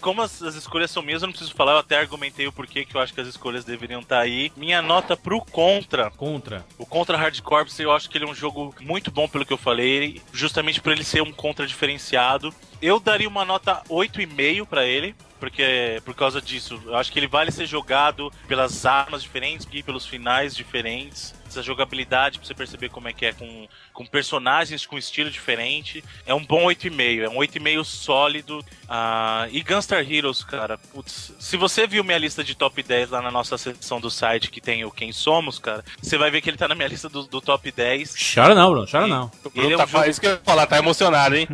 [0.00, 2.84] como as, as escolhas são minhas, eu não preciso falar, eu até argumentei o porquê
[2.84, 4.52] que eu acho que as escolhas deveriam estar aí.
[4.56, 6.64] Minha nota pro Contra, Contra.
[6.78, 9.52] o Contra Hard Corps, eu acho que ele é um jogo muito bom pelo que
[9.52, 12.52] eu falei, justamente por ele ser um Contra diferenciado.
[12.80, 15.14] Eu daria uma nota 8,5 pra ele.
[15.38, 19.84] Porque por causa disso, eu acho que ele vale ser jogado pelas armas diferentes e
[19.84, 21.32] pelos finais diferentes.
[21.48, 26.04] Essa jogabilidade pra você perceber como é que é com, com personagens com estilo diferente.
[26.26, 28.64] É um bom 8,5, é um 8,5 sólido.
[28.88, 33.22] Ah, e Gunstar Heroes, cara, putz, se você viu minha lista de top 10 lá
[33.22, 36.50] na nossa seção do site que tem o Quem Somos, cara, você vai ver que
[36.50, 38.14] ele tá na minha lista do, do top 10.
[38.34, 39.26] Chora não, Bruno, chora não.
[39.44, 41.46] O Ele Bruno é um tá jogo- isso que eu ia falar, tá emocionado, hein?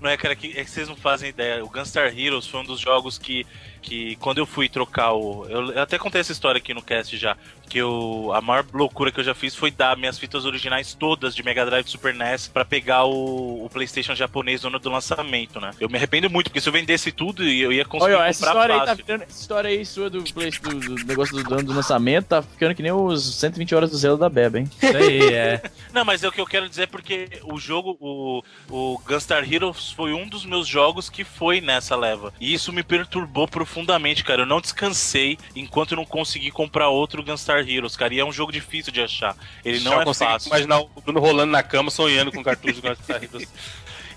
[0.00, 1.64] Não é, cara, que, é que vocês não fazem ideia.
[1.64, 3.46] O Gunstar Heroes foi um dos jogos que,
[3.80, 5.46] que quando eu fui trocar o.
[5.48, 7.36] Eu, eu até contei essa história aqui no cast já.
[7.72, 11.34] Que eu, a maior loucura que eu já fiz foi dar minhas fitas originais todas
[11.34, 14.90] de Mega Drive e Super NES pra pegar o, o PlayStation japonês no ano do
[14.90, 15.70] lançamento, né?
[15.80, 18.52] Eu me arrependo muito, porque se eu vendesse tudo, eu ia conseguir Olha, essa comprar
[18.68, 18.96] história aí tá fácil.
[19.04, 19.22] ficando.
[19.22, 22.74] Essa história aí sua do, Play- do, do negócio do, do, do lançamento tá ficando
[22.74, 24.68] que nem os 120 horas do Zelda da Beba, hein?
[24.82, 25.62] Isso aí, é.
[25.94, 29.90] Não, mas é o que eu quero dizer porque o jogo, o, o Gunstar Heroes
[29.92, 32.34] foi um dos meus jogos que foi nessa leva.
[32.38, 34.42] E isso me perturbou profundamente, cara.
[34.42, 38.12] Eu não descansei enquanto eu não consegui comprar outro Gunstar Heroes, cara.
[38.14, 39.36] E é um jogo difícil de achar.
[39.64, 40.48] Ele não Já é fácil.
[40.48, 43.48] imaginar o Bruno rolando na cama, sonhando com cartucho de Gunstar Heroes.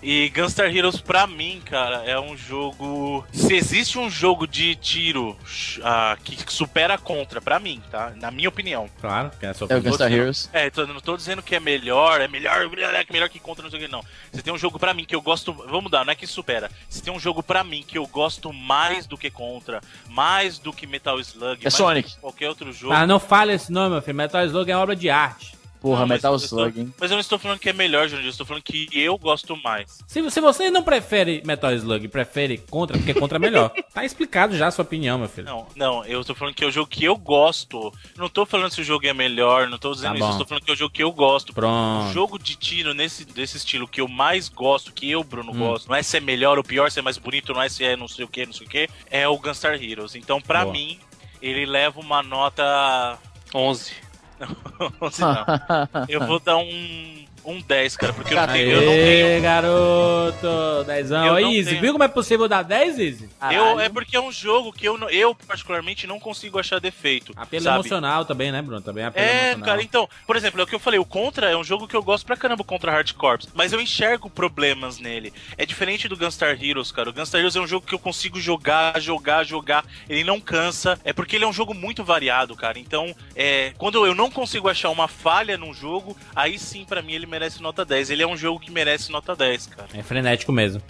[0.01, 3.25] E Gunstar Heroes, pra mim, cara, é um jogo.
[3.31, 5.37] Se existe um jogo de tiro
[5.83, 8.13] ah, que supera contra, pra mim, tá?
[8.15, 8.89] Na minha opinião.
[9.01, 9.81] Claro, que é a sua É o.
[9.81, 10.49] Gunstar Heroes.
[10.53, 13.69] É, tô, não tô dizendo que é melhor, é melhor, melhor, melhor que contra, não
[13.69, 14.03] sei o que, não.
[14.31, 15.53] Você tem um jogo pra mim que eu gosto.
[15.53, 16.69] Vamos mudar, não é que supera.
[16.89, 20.71] Você tem um jogo pra mim que eu gosto mais do que contra, mais do
[20.73, 22.09] que Metal Slug, mais Sonic.
[22.09, 22.93] do que qualquer outro jogo.
[22.93, 24.15] Ah, não fale esse nome, meu filho.
[24.15, 25.54] Metal Slug é uma obra de arte.
[25.85, 26.93] Porra, Não, Metal estou- Slug, hein?
[26.99, 29.55] Mas eu não estou falando que é melhor, Júnior, eu estou falando que eu gosto
[29.57, 29.99] mais.
[30.07, 33.69] Se, se você não prefere Metal Slug, prefere Contra, porque Contra é melhor.
[33.93, 35.45] tá explicado já a sua opinião, meu filho.
[35.45, 37.93] Não, não, eu estou falando que é o jogo que eu gosto.
[38.17, 40.47] Não tô falando se o jogo é melhor, não tô dizendo Tá isso, eu estou
[40.47, 41.51] falando que é o jogo que eu gosto.
[41.51, 42.11] O Pronto.
[42.13, 45.59] jogo de tiro nesse desse estilo que eu mais gosto, que eu, Bruno, Hum.
[45.59, 47.83] gosto, não é se é melhor ou pior, se é mais bonito, não é se
[47.83, 50.15] é não sei o que, não sei o que, é o Gunstar Heroes.
[50.15, 50.73] Então, pra Boa.
[50.73, 50.97] mim,
[51.41, 53.19] ele leva uma nota.
[53.53, 53.91] 11.
[55.19, 56.05] Não.
[56.07, 57.25] Eu vou dar um.
[57.45, 58.71] Um 10, cara, porque eu não tenho.
[58.71, 60.83] Eu não tenho garoto!
[60.85, 61.25] Dezão.
[61.37, 61.81] Eu não tenho.
[61.81, 63.29] viu como é possível dar 10, Easy?
[63.51, 67.33] eu, é porque é um jogo que eu, não- eu, particularmente, não consigo achar defeito.
[67.35, 67.75] Apelo sabe?
[67.79, 68.81] emocional também, né, Bruno?
[68.81, 69.65] Também apelo É, emocional.
[69.65, 71.95] cara, então, por exemplo, é o que eu falei, o Contra é um jogo que
[71.95, 75.33] eu gosto pra caramba, o Contra Hard Corps, mas eu enxergo problemas nele.
[75.57, 77.09] É diferente do Gunstar Heroes, cara.
[77.09, 80.99] O Gunstar Heroes é um jogo que eu consigo jogar, jogar, jogar, ele não cansa,
[81.03, 82.79] é porque ele é um jogo muito variado, cara.
[82.79, 87.13] Então, é, quando eu não consigo achar uma falha num jogo, aí sim, pra mim,
[87.13, 88.09] ele merece nota 10.
[88.11, 89.89] Ele é um jogo que merece nota 10, cara.
[89.93, 90.81] É frenético mesmo.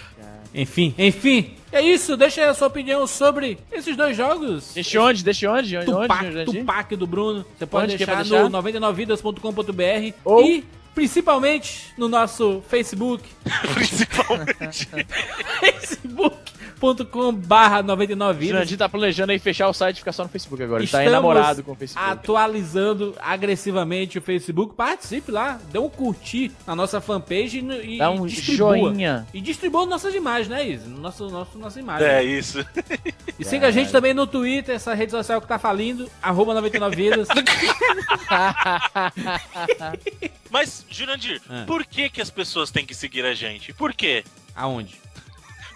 [0.53, 1.55] Enfim, enfim.
[1.71, 4.71] É isso, deixa aí a sua opinião sobre esses dois jogos.
[4.73, 5.21] Deixa onde?
[5.23, 5.75] Deixa onde?
[5.75, 6.59] Onde, Tupac, Jurandir?
[6.61, 7.45] Tupac do Bruno.
[7.57, 8.81] Você pode Onde deixar pra no deixar?
[8.89, 10.63] 99vidas.com.br Ou- e
[10.93, 13.23] principalmente no nosso Facebook,
[13.73, 14.87] Principalmente.
[15.59, 16.45] facebook.com
[17.45, 18.53] barra 99 vidas.
[18.55, 20.81] Jurandir tá planejando aí fechar o site e ficar só no Facebook agora.
[20.83, 22.03] Ele tá enamorado com o Facebook.
[22.09, 24.75] atualizando agressivamente o Facebook.
[24.75, 28.77] Participe lá, dê um curtir na nossa fanpage e, e Dá um distribua.
[28.77, 29.27] joinha.
[29.33, 30.87] E distribua nossas imagens, né, Isa?
[30.87, 32.07] Nosso, nosso, nossa imagem.
[32.07, 32.65] É isso.
[33.39, 36.95] E siga a gente também no Twitter, essa rede social que tá falindo, arroba 99
[36.95, 37.27] vidas.
[40.49, 41.65] Mas, Jurandir, É.
[41.65, 43.73] por que, que as pessoas têm que seguir a gente?
[43.73, 44.23] Por quê?
[44.55, 44.95] Aonde?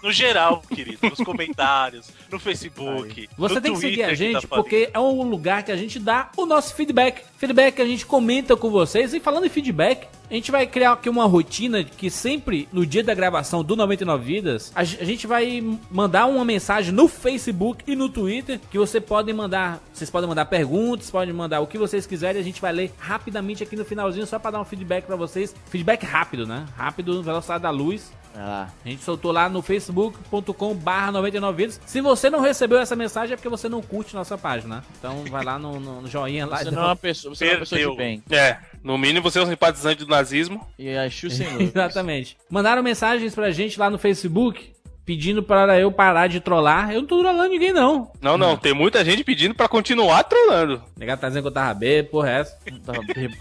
[0.02, 3.28] No geral, querido, nos comentários, no Facebook.
[3.36, 5.98] Você no tem que seguir a gente tá porque é um lugar que a gente
[5.98, 7.22] dá o nosso feedback.
[7.36, 9.12] Feedback que a gente comenta com vocês.
[9.12, 13.02] E falando em feedback, a gente vai criar aqui uma rotina que sempre no dia
[13.02, 18.08] da gravação do 99 Vidas, a gente vai mandar uma mensagem no Facebook e no
[18.08, 19.82] Twitter que você pode mandar.
[19.92, 22.40] Vocês podem mandar perguntas, podem mandar o que vocês quiserem.
[22.40, 25.54] A gente vai ler rapidamente aqui no finalzinho só para dar um feedback para vocês.
[25.66, 26.64] Feedback rápido, né?
[26.76, 28.12] Rápido, velocidade da luz.
[28.34, 28.70] Lá.
[28.84, 31.80] A gente soltou lá no facebook.com barra 99 vidas.
[31.84, 34.76] Se você não recebeu essa mensagem é porque você não curte nossa página.
[34.76, 34.82] né?
[34.98, 36.58] Então vai lá no, no- joinha lá.
[36.58, 38.22] Você não é uma pessoa, você não é uma pessoa de bem.
[38.30, 40.66] É, no mínimo você é um simpatizante do nazismo.
[40.78, 41.70] E a Chu sem luz.
[41.70, 42.36] Exatamente.
[42.48, 44.72] Mandaram mensagens pra gente lá no Facebook
[45.04, 46.90] pedindo para eu parar de trollar.
[46.92, 48.12] Eu não tô trolando ninguém não.
[48.20, 50.82] Não, não, tem muita gente pedindo pra continuar trolando.
[50.96, 52.58] O negado tá dizendo que eu tava bêbado, porra é essa.
[52.84, 53.36] Tava bêbado.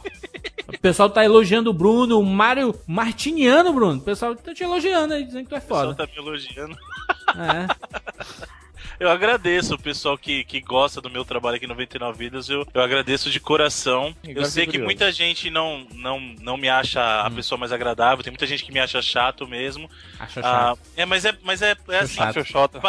[0.68, 4.00] O pessoal tá elogiando o Bruno, o Mário Martiniano, Bruno.
[4.00, 5.96] O pessoal tá te elogiando aí, dizendo que tu é O pessoal foda.
[5.96, 6.78] tá me elogiando.
[7.36, 8.50] É.
[9.00, 12.50] Eu agradeço o pessoal que, que gosta do meu trabalho aqui no 99 Vidas.
[12.50, 14.14] Eu, eu agradeço de coração.
[14.24, 14.86] Eu sei que curioso.
[14.86, 17.26] muita gente não, não, não me acha Hum.
[17.28, 18.24] a pessoa mais agradável.
[18.24, 19.90] Tem muita gente que me acha chato mesmo.
[20.20, 20.42] Acho Ah,
[20.76, 20.80] chato.
[20.98, 22.16] é, mas é, mas é, é assim.
[22.16, 22.34] chato.
[22.34, 22.80] Xoxota.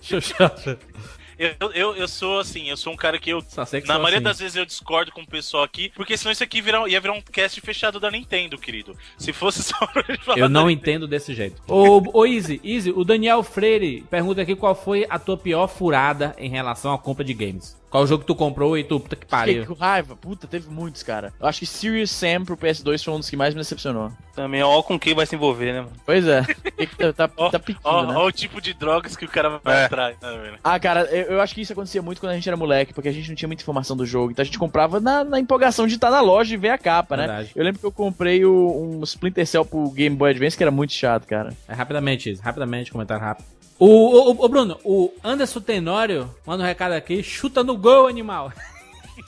[1.58, 3.44] Eu, eu, eu sou assim, eu sou um cara que eu.
[3.86, 4.24] Na maioria assim.
[4.24, 7.14] das vezes eu discordo com o pessoal aqui, porque senão isso aqui virar, ia virar
[7.14, 8.96] um cast fechado da Nintendo, querido.
[9.18, 11.60] Se fosse só pra gente falar Eu não entendo desse jeito.
[11.66, 16.34] Ô, ô Easy, Easy, o Daniel Freire pergunta aqui qual foi a tua pior furada
[16.38, 17.81] em relação à compra de games.
[17.92, 19.66] Qual jogo que tu comprou e tu, puta que Fiquei pariu.
[19.66, 20.16] com raiva.
[20.16, 21.30] Puta, teve muitos, cara.
[21.38, 24.10] Eu acho que Serious Sam pro PS2 foi um dos que mais me decepcionou.
[24.34, 25.92] Também, ó, com quem vai se envolver, né, mano?
[26.06, 26.42] Pois é.
[26.74, 28.14] Tem que- tá, Ó, tá pedindo, ó, né?
[28.16, 29.84] ó o tipo de drogas que o cara vai É.
[29.84, 30.58] atrás, né, velho?
[30.64, 33.10] Ah, cara, eu, eu acho que isso acontecia muito quando a gente era moleque, porque
[33.10, 34.30] a gente não tinha muita informação do jogo.
[34.32, 37.14] Então a gente comprava na, na empolgação de estar na loja e ver a capa,
[37.14, 37.26] né?
[37.26, 37.50] Verdade.
[37.54, 40.70] Eu lembro que eu comprei o- um Splinter Cell pro Game Boy Advance, que era
[40.70, 41.52] muito chato, cara.
[41.68, 43.44] É, rapidamente, rapidamente, comentário rápido.
[43.84, 48.52] O, o, o- Bruno, o Anderson Tenório manda um recado aqui, chuta no gol, animal.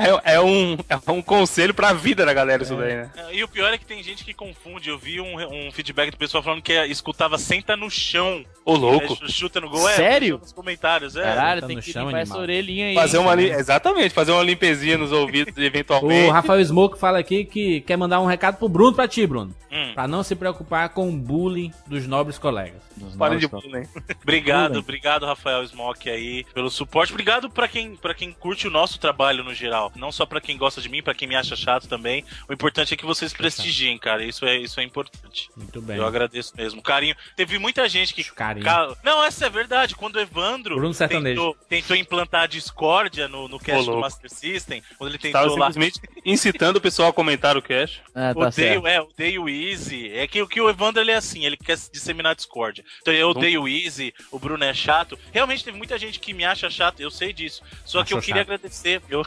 [0.00, 3.10] É, é um, é um conselho pra vida da galera isso daí, né?
[3.32, 4.88] E o pior é que tem gente que confunde.
[4.88, 5.34] Eu vi um,
[5.66, 8.44] um feedback do pessoal falando que escutava senta no chão.
[8.64, 9.18] Ô, louco.
[9.24, 9.88] É, chuta no gol.
[9.88, 10.38] É, Sério?
[10.38, 11.22] nos comentários, é.
[11.22, 12.42] Caralho, tá tem no que chão, limpar essa animal.
[12.42, 12.94] orelhinha aí.
[12.94, 13.50] Fazer uma li...
[13.50, 16.30] Exatamente, fazer uma limpezinha nos ouvidos O eventualmente.
[16.30, 19.52] Rafael Smoke fala aqui que quer mandar um recado pro Bruno pra ti, Bruno.
[19.70, 22.80] Hum, Pra não se preocupar com o bullying dos nobres colegas.
[22.96, 23.86] Nos Parem de bullying.
[24.22, 27.12] obrigado, obrigado, Rafael Smoke aí, pelo suporte.
[27.12, 29.92] Obrigado pra quem, pra quem curte o nosso trabalho no geral.
[29.96, 32.24] Não só pra quem gosta de mim, pra quem me acha chato também.
[32.48, 34.24] O importante é que vocês prestigiem, cara.
[34.24, 35.48] Isso é, isso é importante.
[35.56, 35.96] Muito bem.
[35.96, 36.82] Eu agradeço mesmo.
[36.82, 37.14] Carinho.
[37.36, 38.24] Teve muita gente que.
[38.24, 38.64] Carinho.
[38.64, 39.94] Ca- Não, essa é verdade.
[39.94, 41.34] Quando o Evandro Bruno Sertanejo.
[41.40, 44.00] tentou, tentou implantar a discórdia no, no cast Ô, do.
[44.00, 45.66] Master System, quando ele Tava tentou lá.
[45.72, 48.00] simplesmente incitando o pessoal a comentar o cash.
[48.18, 48.50] Ah, tá Odeio,
[48.82, 48.86] certo.
[48.88, 50.10] é, odeio o Easy.
[50.12, 52.84] É que, que o Evandro ele é assim, ele quer disseminar discórdia.
[53.00, 55.16] Então eu odeio o Easy, o Bruno é chato.
[55.32, 57.57] Realmente teve muita gente que me acha chato, eu sei disso.
[57.84, 58.52] Só que eu queria chato.
[58.52, 59.02] agradecer.
[59.08, 59.24] Eu...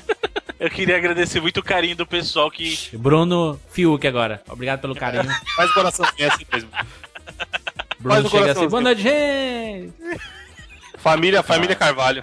[0.60, 2.90] eu queria agradecer muito o carinho do pessoal que.
[2.94, 4.42] Bruno Fiuk agora.
[4.48, 5.24] Obrigado pelo carinho.
[5.56, 6.70] Faz o coração é assim mesmo.
[7.98, 9.92] Bruno o chega assim, boa noite, gente.
[10.98, 12.22] Família, família Carvalho.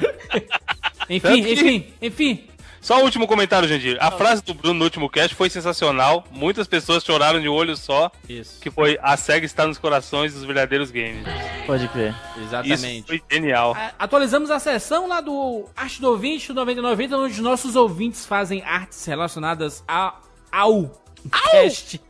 [1.10, 2.48] Enfim, que- enfim, enfim.
[2.82, 3.96] Só o último comentário, Jandir.
[4.02, 6.26] A frase do Bruno no último cast foi sensacional.
[6.32, 8.12] Muitas pessoas choraram de olho só.
[8.28, 8.60] Isso.
[8.60, 11.24] Que foi a SEGA está nos corações dos verdadeiros games.
[11.68, 12.16] Pode crer.
[12.38, 13.08] Isso Exatamente.
[13.08, 13.76] foi genial.
[13.78, 18.64] A- Atualizamos a sessão lá do Arte do Ouvinte, do 99, onde nossos ouvintes fazem
[18.64, 20.16] artes relacionadas a,
[20.52, 20.90] ao
[21.52, 22.02] cast.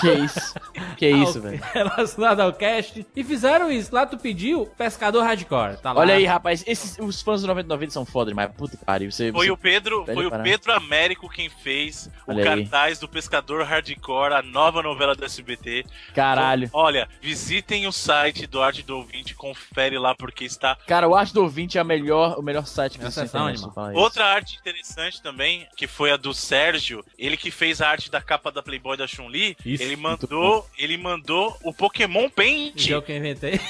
[0.00, 0.54] Que isso?
[0.96, 1.62] Que isso, Ao- velho?
[1.72, 3.06] Relacionado ao cast.
[3.14, 3.94] E fizeram isso.
[3.94, 5.76] Lá tu pediu Pescador Hardcore.
[5.76, 6.00] Tá lá.
[6.00, 8.50] Olha aí, rapaz, esses, os fãs do 99 são foda demais.
[8.56, 9.10] Puta que pariu.
[9.12, 10.42] Você, Foi você- o Pedro, Pede foi o parar.
[10.42, 12.62] Pedro Américo quem fez o Olha aí.
[12.64, 15.84] cartaz do Pescador Hardcore, a nova novela do SBT.
[16.14, 16.70] Caralho.
[16.72, 21.34] Olha, visitem o site do Arte do Ouvinte, confere lá porque está Cara, o Arte
[21.34, 23.54] do Ouvinte é a melhor, o melhor site que animal.
[23.56, 24.00] vou falar isso.
[24.00, 28.20] Outra arte interessante também, que foi a do Sérgio, ele que fez a arte da
[28.30, 32.76] capa da Playboy da Chun-Li, ele mandou, ele mandou o Pokémon Paint.
[32.76, 33.60] O jogo que eu inventei.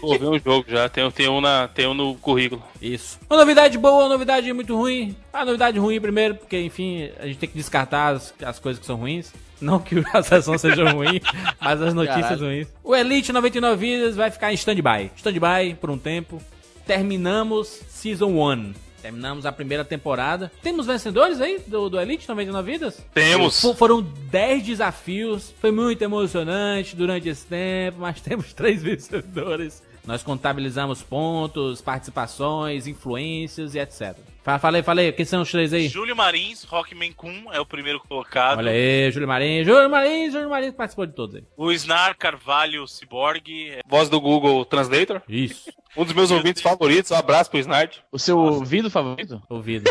[0.00, 2.60] Vou ver um jogo já, tem, tem, um na, tem um no currículo.
[2.82, 3.20] Isso.
[3.30, 5.14] Uma novidade boa, uma novidade muito ruim.
[5.32, 8.86] A novidade ruim primeiro, porque enfim, a gente tem que descartar as, as coisas que
[8.86, 9.32] são ruins.
[9.60, 11.20] Não que a sessão seja ruim,
[11.60, 12.46] mas as notícias Caralho.
[12.46, 12.68] ruins.
[12.82, 15.12] O Elite 99 Vidas vai ficar em stand-by.
[15.14, 16.42] Stand-by por um tempo.
[16.84, 18.87] Terminamos Season 1.
[19.02, 20.50] Terminamos a primeira temporada.
[20.62, 22.98] Temos vencedores aí do, do Elite 99 Vidas?
[23.14, 23.60] Temos.
[23.60, 25.52] Fo- Foram 10 desafios.
[25.60, 29.82] Foi muito emocionante durante esse tempo, mas temos três vencedores.
[30.06, 34.16] Nós contabilizamos pontos, participações, influências e etc.
[34.48, 35.88] Fa- Falei, falei, quem são os três aí?
[35.88, 38.58] Júlio Marins, Rockman Kun é o primeiro colocado.
[38.58, 39.62] Olha aí, Júlio Marinho.
[39.62, 41.44] Júlio Marinho, Júlio Marinho participou de todos aí.
[41.54, 43.68] O Snar Carvalho Cyborg.
[43.70, 45.20] é Voz do Google Translator.
[45.28, 45.70] Isso.
[45.94, 47.10] Um dos meus ouvintes favoritos.
[47.10, 47.98] Um abraço pro Snart.
[48.10, 49.42] O seu ouvido favorito?
[49.50, 49.90] Ouvido.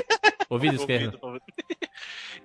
[0.49, 1.19] Ouvido esquerdo.
[1.21, 1.43] ouvido, ouvido.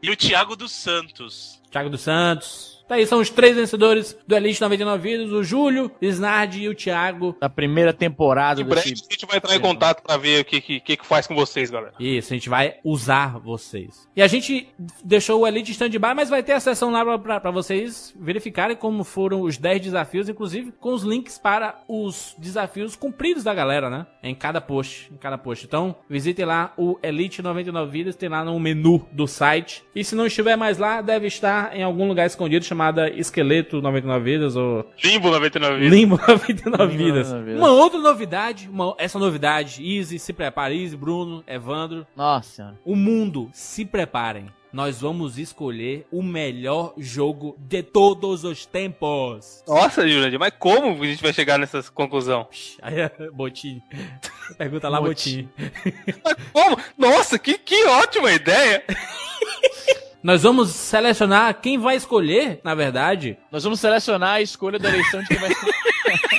[0.03, 1.63] E o Thiago dos Santos.
[1.71, 2.82] Thiago dos Santos.
[2.93, 6.75] Tá aí, são os três vencedores do Elite 99 Vidas, o Júlio, Snard e o
[6.75, 7.35] Thiago.
[7.41, 8.75] Da primeira temporada Em desse...
[8.75, 11.35] breve a gente vai entrar em contato pra ver o que, que, que, faz com
[11.35, 11.95] vocês, galera.
[11.99, 14.07] Isso, a gente vai usar vocês.
[14.15, 14.69] E a gente
[15.03, 19.05] deixou o Elite stand-by, mas vai ter a sessão lá pra- pra, vocês verificarem como
[19.05, 24.07] foram os 10 desafios, inclusive com os links para os desafios cumpridos da galera, né?
[24.23, 25.65] Em cada post, em cada post.
[25.65, 29.83] Então, visitem lá o Elite 99 Vidas, tem lá no menu do site.
[29.95, 34.25] E se não estiver mais lá, deve estar em algum lugar escondido chamada Esqueleto 99
[34.25, 35.93] Vidas ou Limbo 99 vidas.
[35.99, 37.29] Limbo 99 Limbo Vidas.
[37.29, 37.61] 99 Vidas.
[37.61, 43.49] Uma outra novidade, uma- essa novidade, Easy, se prepare, Easy, Bruno, Evandro, Nossa o mundo,
[43.53, 44.47] se preparem.
[44.73, 49.63] Nós vamos escolher o melhor jogo de todos os tempos.
[49.69, 52.49] Nossa, Jurandir, mas como a gente vai chegar nessa conclusão?
[52.81, 53.83] Aí é Botinho.
[54.57, 55.51] Pergunta lá, Botinho.
[55.59, 56.21] Botinho.
[56.25, 56.79] Mas como?
[56.97, 58.83] Nossa, que, que ótima ideia!
[60.23, 63.37] Nós vamos selecionar quem vai escolher, na verdade.
[63.51, 65.73] Nós vamos selecionar a escolha da eleição de quem vai ser.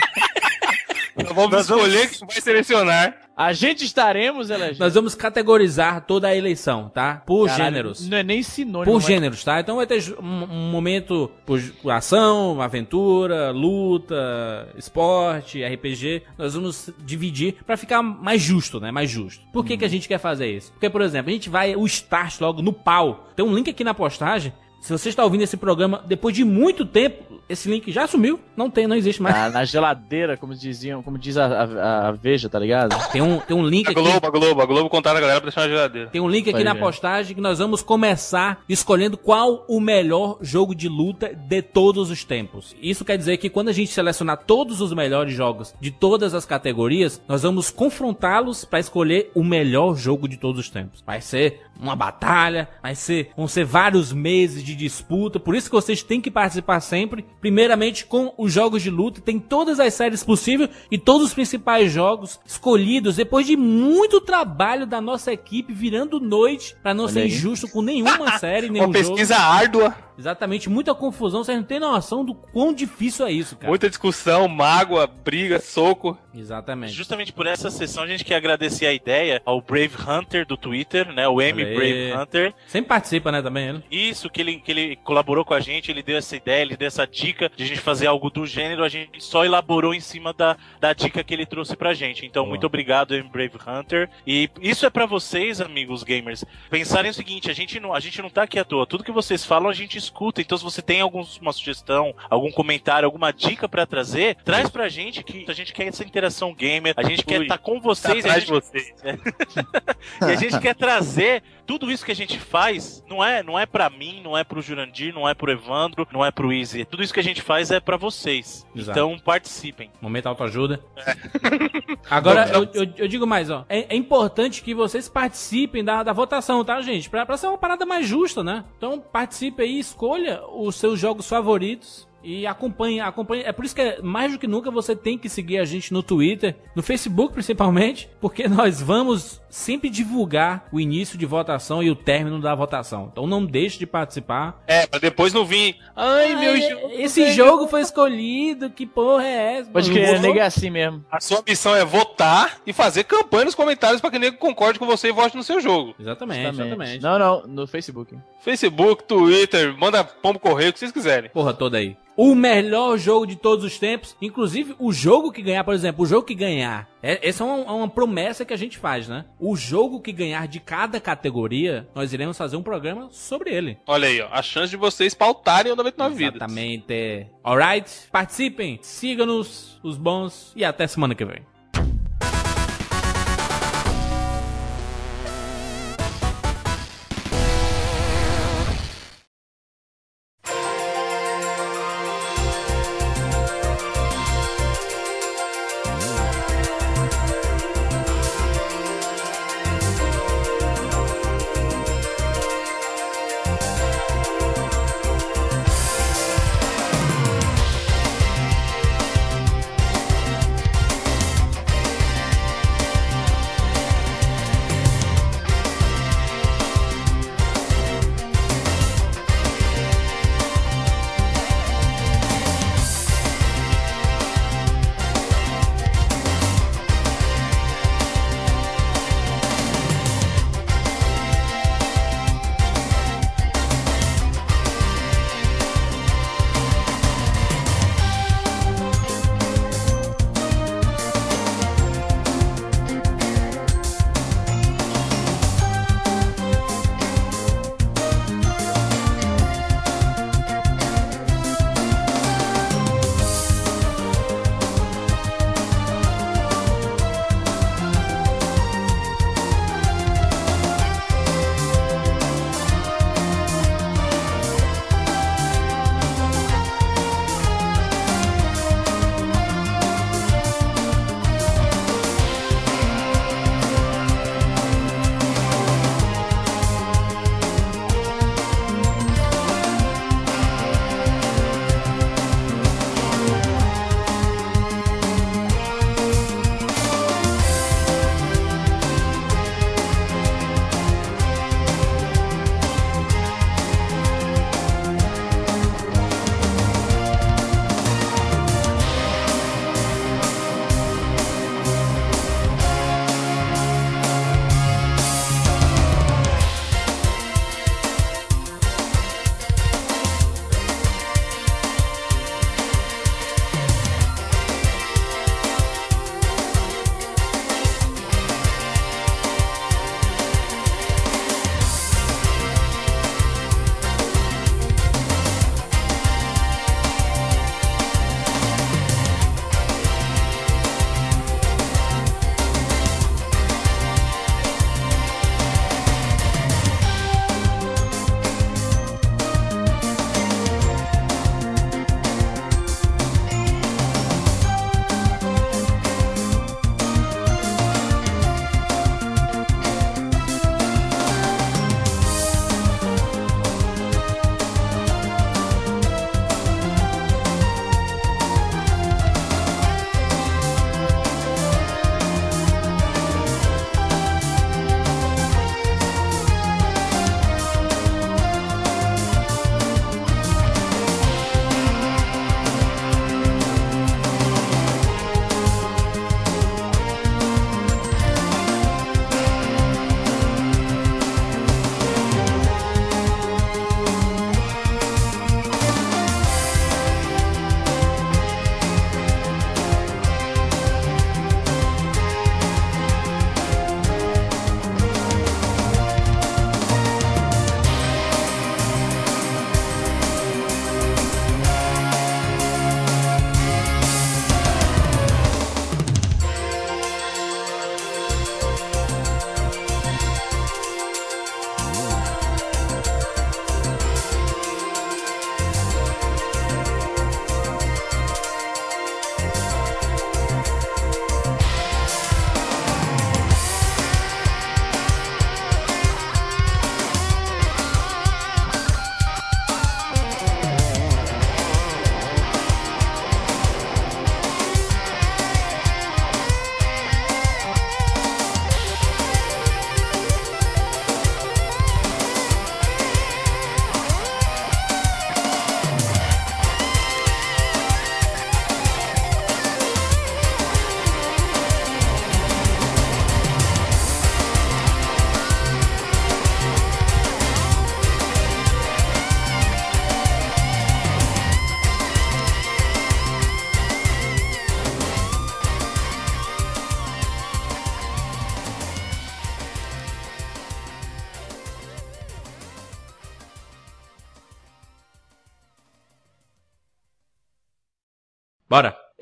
[1.15, 3.17] Nós vamos escolher quem vai selecionar.
[3.35, 4.79] A gente estaremos elegendo.
[4.79, 7.23] Nós vamos categorizar toda a eleição, tá?
[7.25, 8.07] Por Caralho, gêneros.
[8.07, 8.91] Não é nem sinônimo.
[8.91, 9.59] Por gêneros, tá?
[9.59, 11.59] Então vai ter um, um momento por
[11.91, 16.23] ação, aventura, luta, esporte, RPG.
[16.37, 18.91] Nós vamos dividir pra ficar mais justo, né?
[18.91, 19.43] Mais justo.
[19.51, 20.71] Por que, que a gente quer fazer isso?
[20.73, 23.27] Porque, por exemplo, a gente vai o start logo no pau.
[23.35, 24.53] Tem um link aqui na postagem.
[24.81, 28.39] Se você está ouvindo esse programa depois de muito tempo, esse link já sumiu.
[28.57, 29.35] Não tem, não existe mais.
[29.35, 32.95] Na, na geladeira, como diziam, como diz a, a, a Veja, tá ligado?
[33.11, 34.01] Tem um, tem um link A aqui.
[34.01, 36.09] Globo, a Globo, a Globo contaram a galera pra deixar na geladeira.
[36.09, 36.79] Tem um link aqui Pode na ver.
[36.79, 42.23] postagem que nós vamos começar escolhendo qual o melhor jogo de luta de todos os
[42.23, 42.75] tempos.
[42.81, 46.45] Isso quer dizer que quando a gente selecionar todos os melhores jogos de todas as
[46.45, 51.03] categorias, nós vamos confrontá-los para escolher o melhor jogo de todos os tempos.
[51.05, 55.75] Vai ser uma batalha, vai ser, vão ser vários meses de disputa, por isso que
[55.75, 57.25] vocês têm que participar sempre.
[57.39, 61.91] Primeiramente com os jogos de luta, tem todas as séries possíveis e todos os principais
[61.91, 67.19] jogos escolhidos depois de muito trabalho da nossa equipe virando noite para não Olha ser
[67.21, 67.27] aí.
[67.27, 69.15] injusto com nenhuma série, nenhum Uma jogo.
[69.15, 73.69] pesquisa árdua, Exatamente, muita confusão, vocês não têm noção do quão difícil é isso, cara.
[73.69, 76.15] muita discussão, mágoa, briga, soco.
[76.31, 76.93] Exatamente.
[76.93, 81.11] Justamente por essa sessão a gente quer agradecer a ideia ao Brave Hunter do Twitter,
[81.11, 81.27] né?
[81.27, 81.65] O M.
[81.65, 82.53] Brave Hunter.
[82.67, 83.83] Sempre participa, né, também, né?
[83.89, 86.87] Isso, que ele, que ele colaborou com a gente, ele deu essa ideia, ele deu
[86.87, 90.33] essa dica de a gente fazer algo do gênero, a gente só elaborou em cima
[90.33, 92.27] da, da dica que ele trouxe pra gente.
[92.27, 92.49] Então, Boa.
[92.51, 94.07] muito obrigado, M Brave Hunter.
[94.25, 98.21] E isso é pra vocês, amigos gamers, pensarem o seguinte, a gente, não, a gente
[98.21, 100.10] não tá aqui à toa, tudo que vocês falam a gente escuta,
[100.41, 105.23] então se você tem alguma sugestão, algum comentário, alguma dica pra trazer, traz pra gente
[105.23, 108.25] que a gente quer essa interação gamer, a gente quer Ui, estar com Tá vocês,
[108.25, 108.93] a atrás gente de vocês.
[110.21, 113.65] e a gente quer trazer tudo isso que a gente faz, não é, não é
[113.65, 116.85] para mim, não é pro Jurandir, não é pro Evandro, não é pro Easy.
[116.85, 118.65] Tudo isso que a gente faz é pra vocês.
[118.75, 118.97] Exato.
[118.99, 119.91] Então participem.
[120.01, 120.79] Momento autoajuda.
[122.09, 123.65] Agora, eu, eu- eu digo mais, ó.
[123.69, 127.09] É, é importante que vocês participem da, da votação, tá, gente?
[127.09, 128.63] Pra, pra ser uma parada mais justa, né?
[128.77, 132.09] Então, participe aí, escolha os seus jogos favoritos.
[132.23, 133.41] E acompanhe, acompanhe.
[133.41, 135.91] É por isso que é, mais do que nunca você tem que seguir a gente
[135.91, 141.91] no Twitter, no Facebook principalmente, porque nós vamos sempre divulgar o início de votação e
[141.91, 143.09] o término da votação.
[143.11, 144.63] Então não deixe de participar.
[144.65, 145.75] É, pra depois não vir.
[145.95, 146.89] Ai, meu Ai, jogo.
[146.93, 149.69] Esse jogo foi escolhido, que porra é essa?
[149.69, 151.05] Pode crer, vou- nega é assim mesmo.
[151.11, 154.79] A sua missão é votar e fazer campanha nos comentários pra que o nego concorde
[154.79, 155.93] com você e vote no seu jogo.
[155.99, 157.01] Exatamente, exatamente.
[157.03, 158.17] Não, não, no Facebook.
[158.41, 161.29] Facebook, Twitter, manda pombo correio, o que vocês quiserem.
[161.29, 161.95] porra toda aí.
[162.17, 166.07] O melhor jogo de todos os tempos, inclusive o jogo que ganhar, por exemplo, o
[166.07, 169.25] jogo que ganhar É, essa é uma, uma promessa que a gente faz, né?
[169.39, 173.77] O jogo que ganhar de cada categoria, nós iremos fazer um programa sobre ele.
[173.87, 176.35] Olha aí, ó, a chance de vocês pautarem o 99 vidas.
[176.35, 177.27] Exatamente.
[177.43, 177.89] Alright?
[178.11, 181.41] Participem, siga-nos, os bons, e até semana que vem.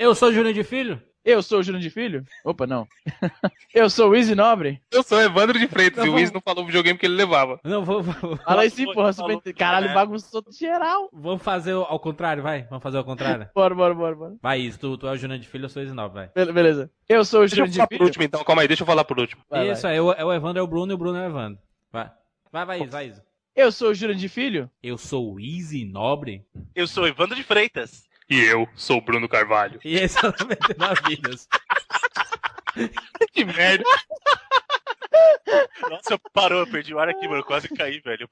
[0.09, 1.01] Eu sou Júnior de Filho?
[1.23, 2.23] Eu sou o Júnior de Filho?
[2.43, 2.87] Opa, não.
[3.75, 4.81] eu sou o Easy Nobre?
[4.91, 7.15] Eu sou Evandro de Freitas Não, e o Wiz não falou o videogame que ele
[7.15, 7.59] levava.
[7.63, 9.13] Não, vou, vou- Fala aí sim, porra.
[9.13, 9.53] falou, Super...
[9.53, 9.93] Caralho, né?
[9.93, 11.09] bagunçou geral.
[11.13, 12.63] vamos fazer o- ao contrário, vai.
[12.63, 13.47] Vamos fazer ao contrário.
[13.53, 14.35] Bora, bora, bora, bora.
[14.41, 16.45] Vai, Isa, tu, tu é o Júnior de Filho, eu sou o Isinobre, vai.
[16.45, 16.89] Be- Beleza.
[17.07, 18.05] Eu sou o Deixa eu Júnior de falar por Filho?
[18.05, 19.43] último então, calma aí, deixa eu falar por último.
[19.49, 21.29] Vai, Isso, é o, é o Evandro é o Bruno e o Bruno é o
[21.29, 21.59] Evandro.
[21.91, 22.09] Vai.
[22.51, 23.23] Vai, vai, Isa, vai, Isa.
[23.55, 24.71] Eu sou o Júnior de Filho?
[24.81, 26.45] Eu sou o Easy Nobre.
[26.73, 28.07] Eu sou Evandro de Freitas.
[28.29, 29.79] E eu sou o Bruno Carvalho.
[29.83, 31.47] E esse é o 99 Vidas.
[33.33, 33.83] que merda.
[35.89, 37.39] Nossa, parou, eu perdi o ar aqui, mano.
[37.39, 38.29] eu Quase caí, velho.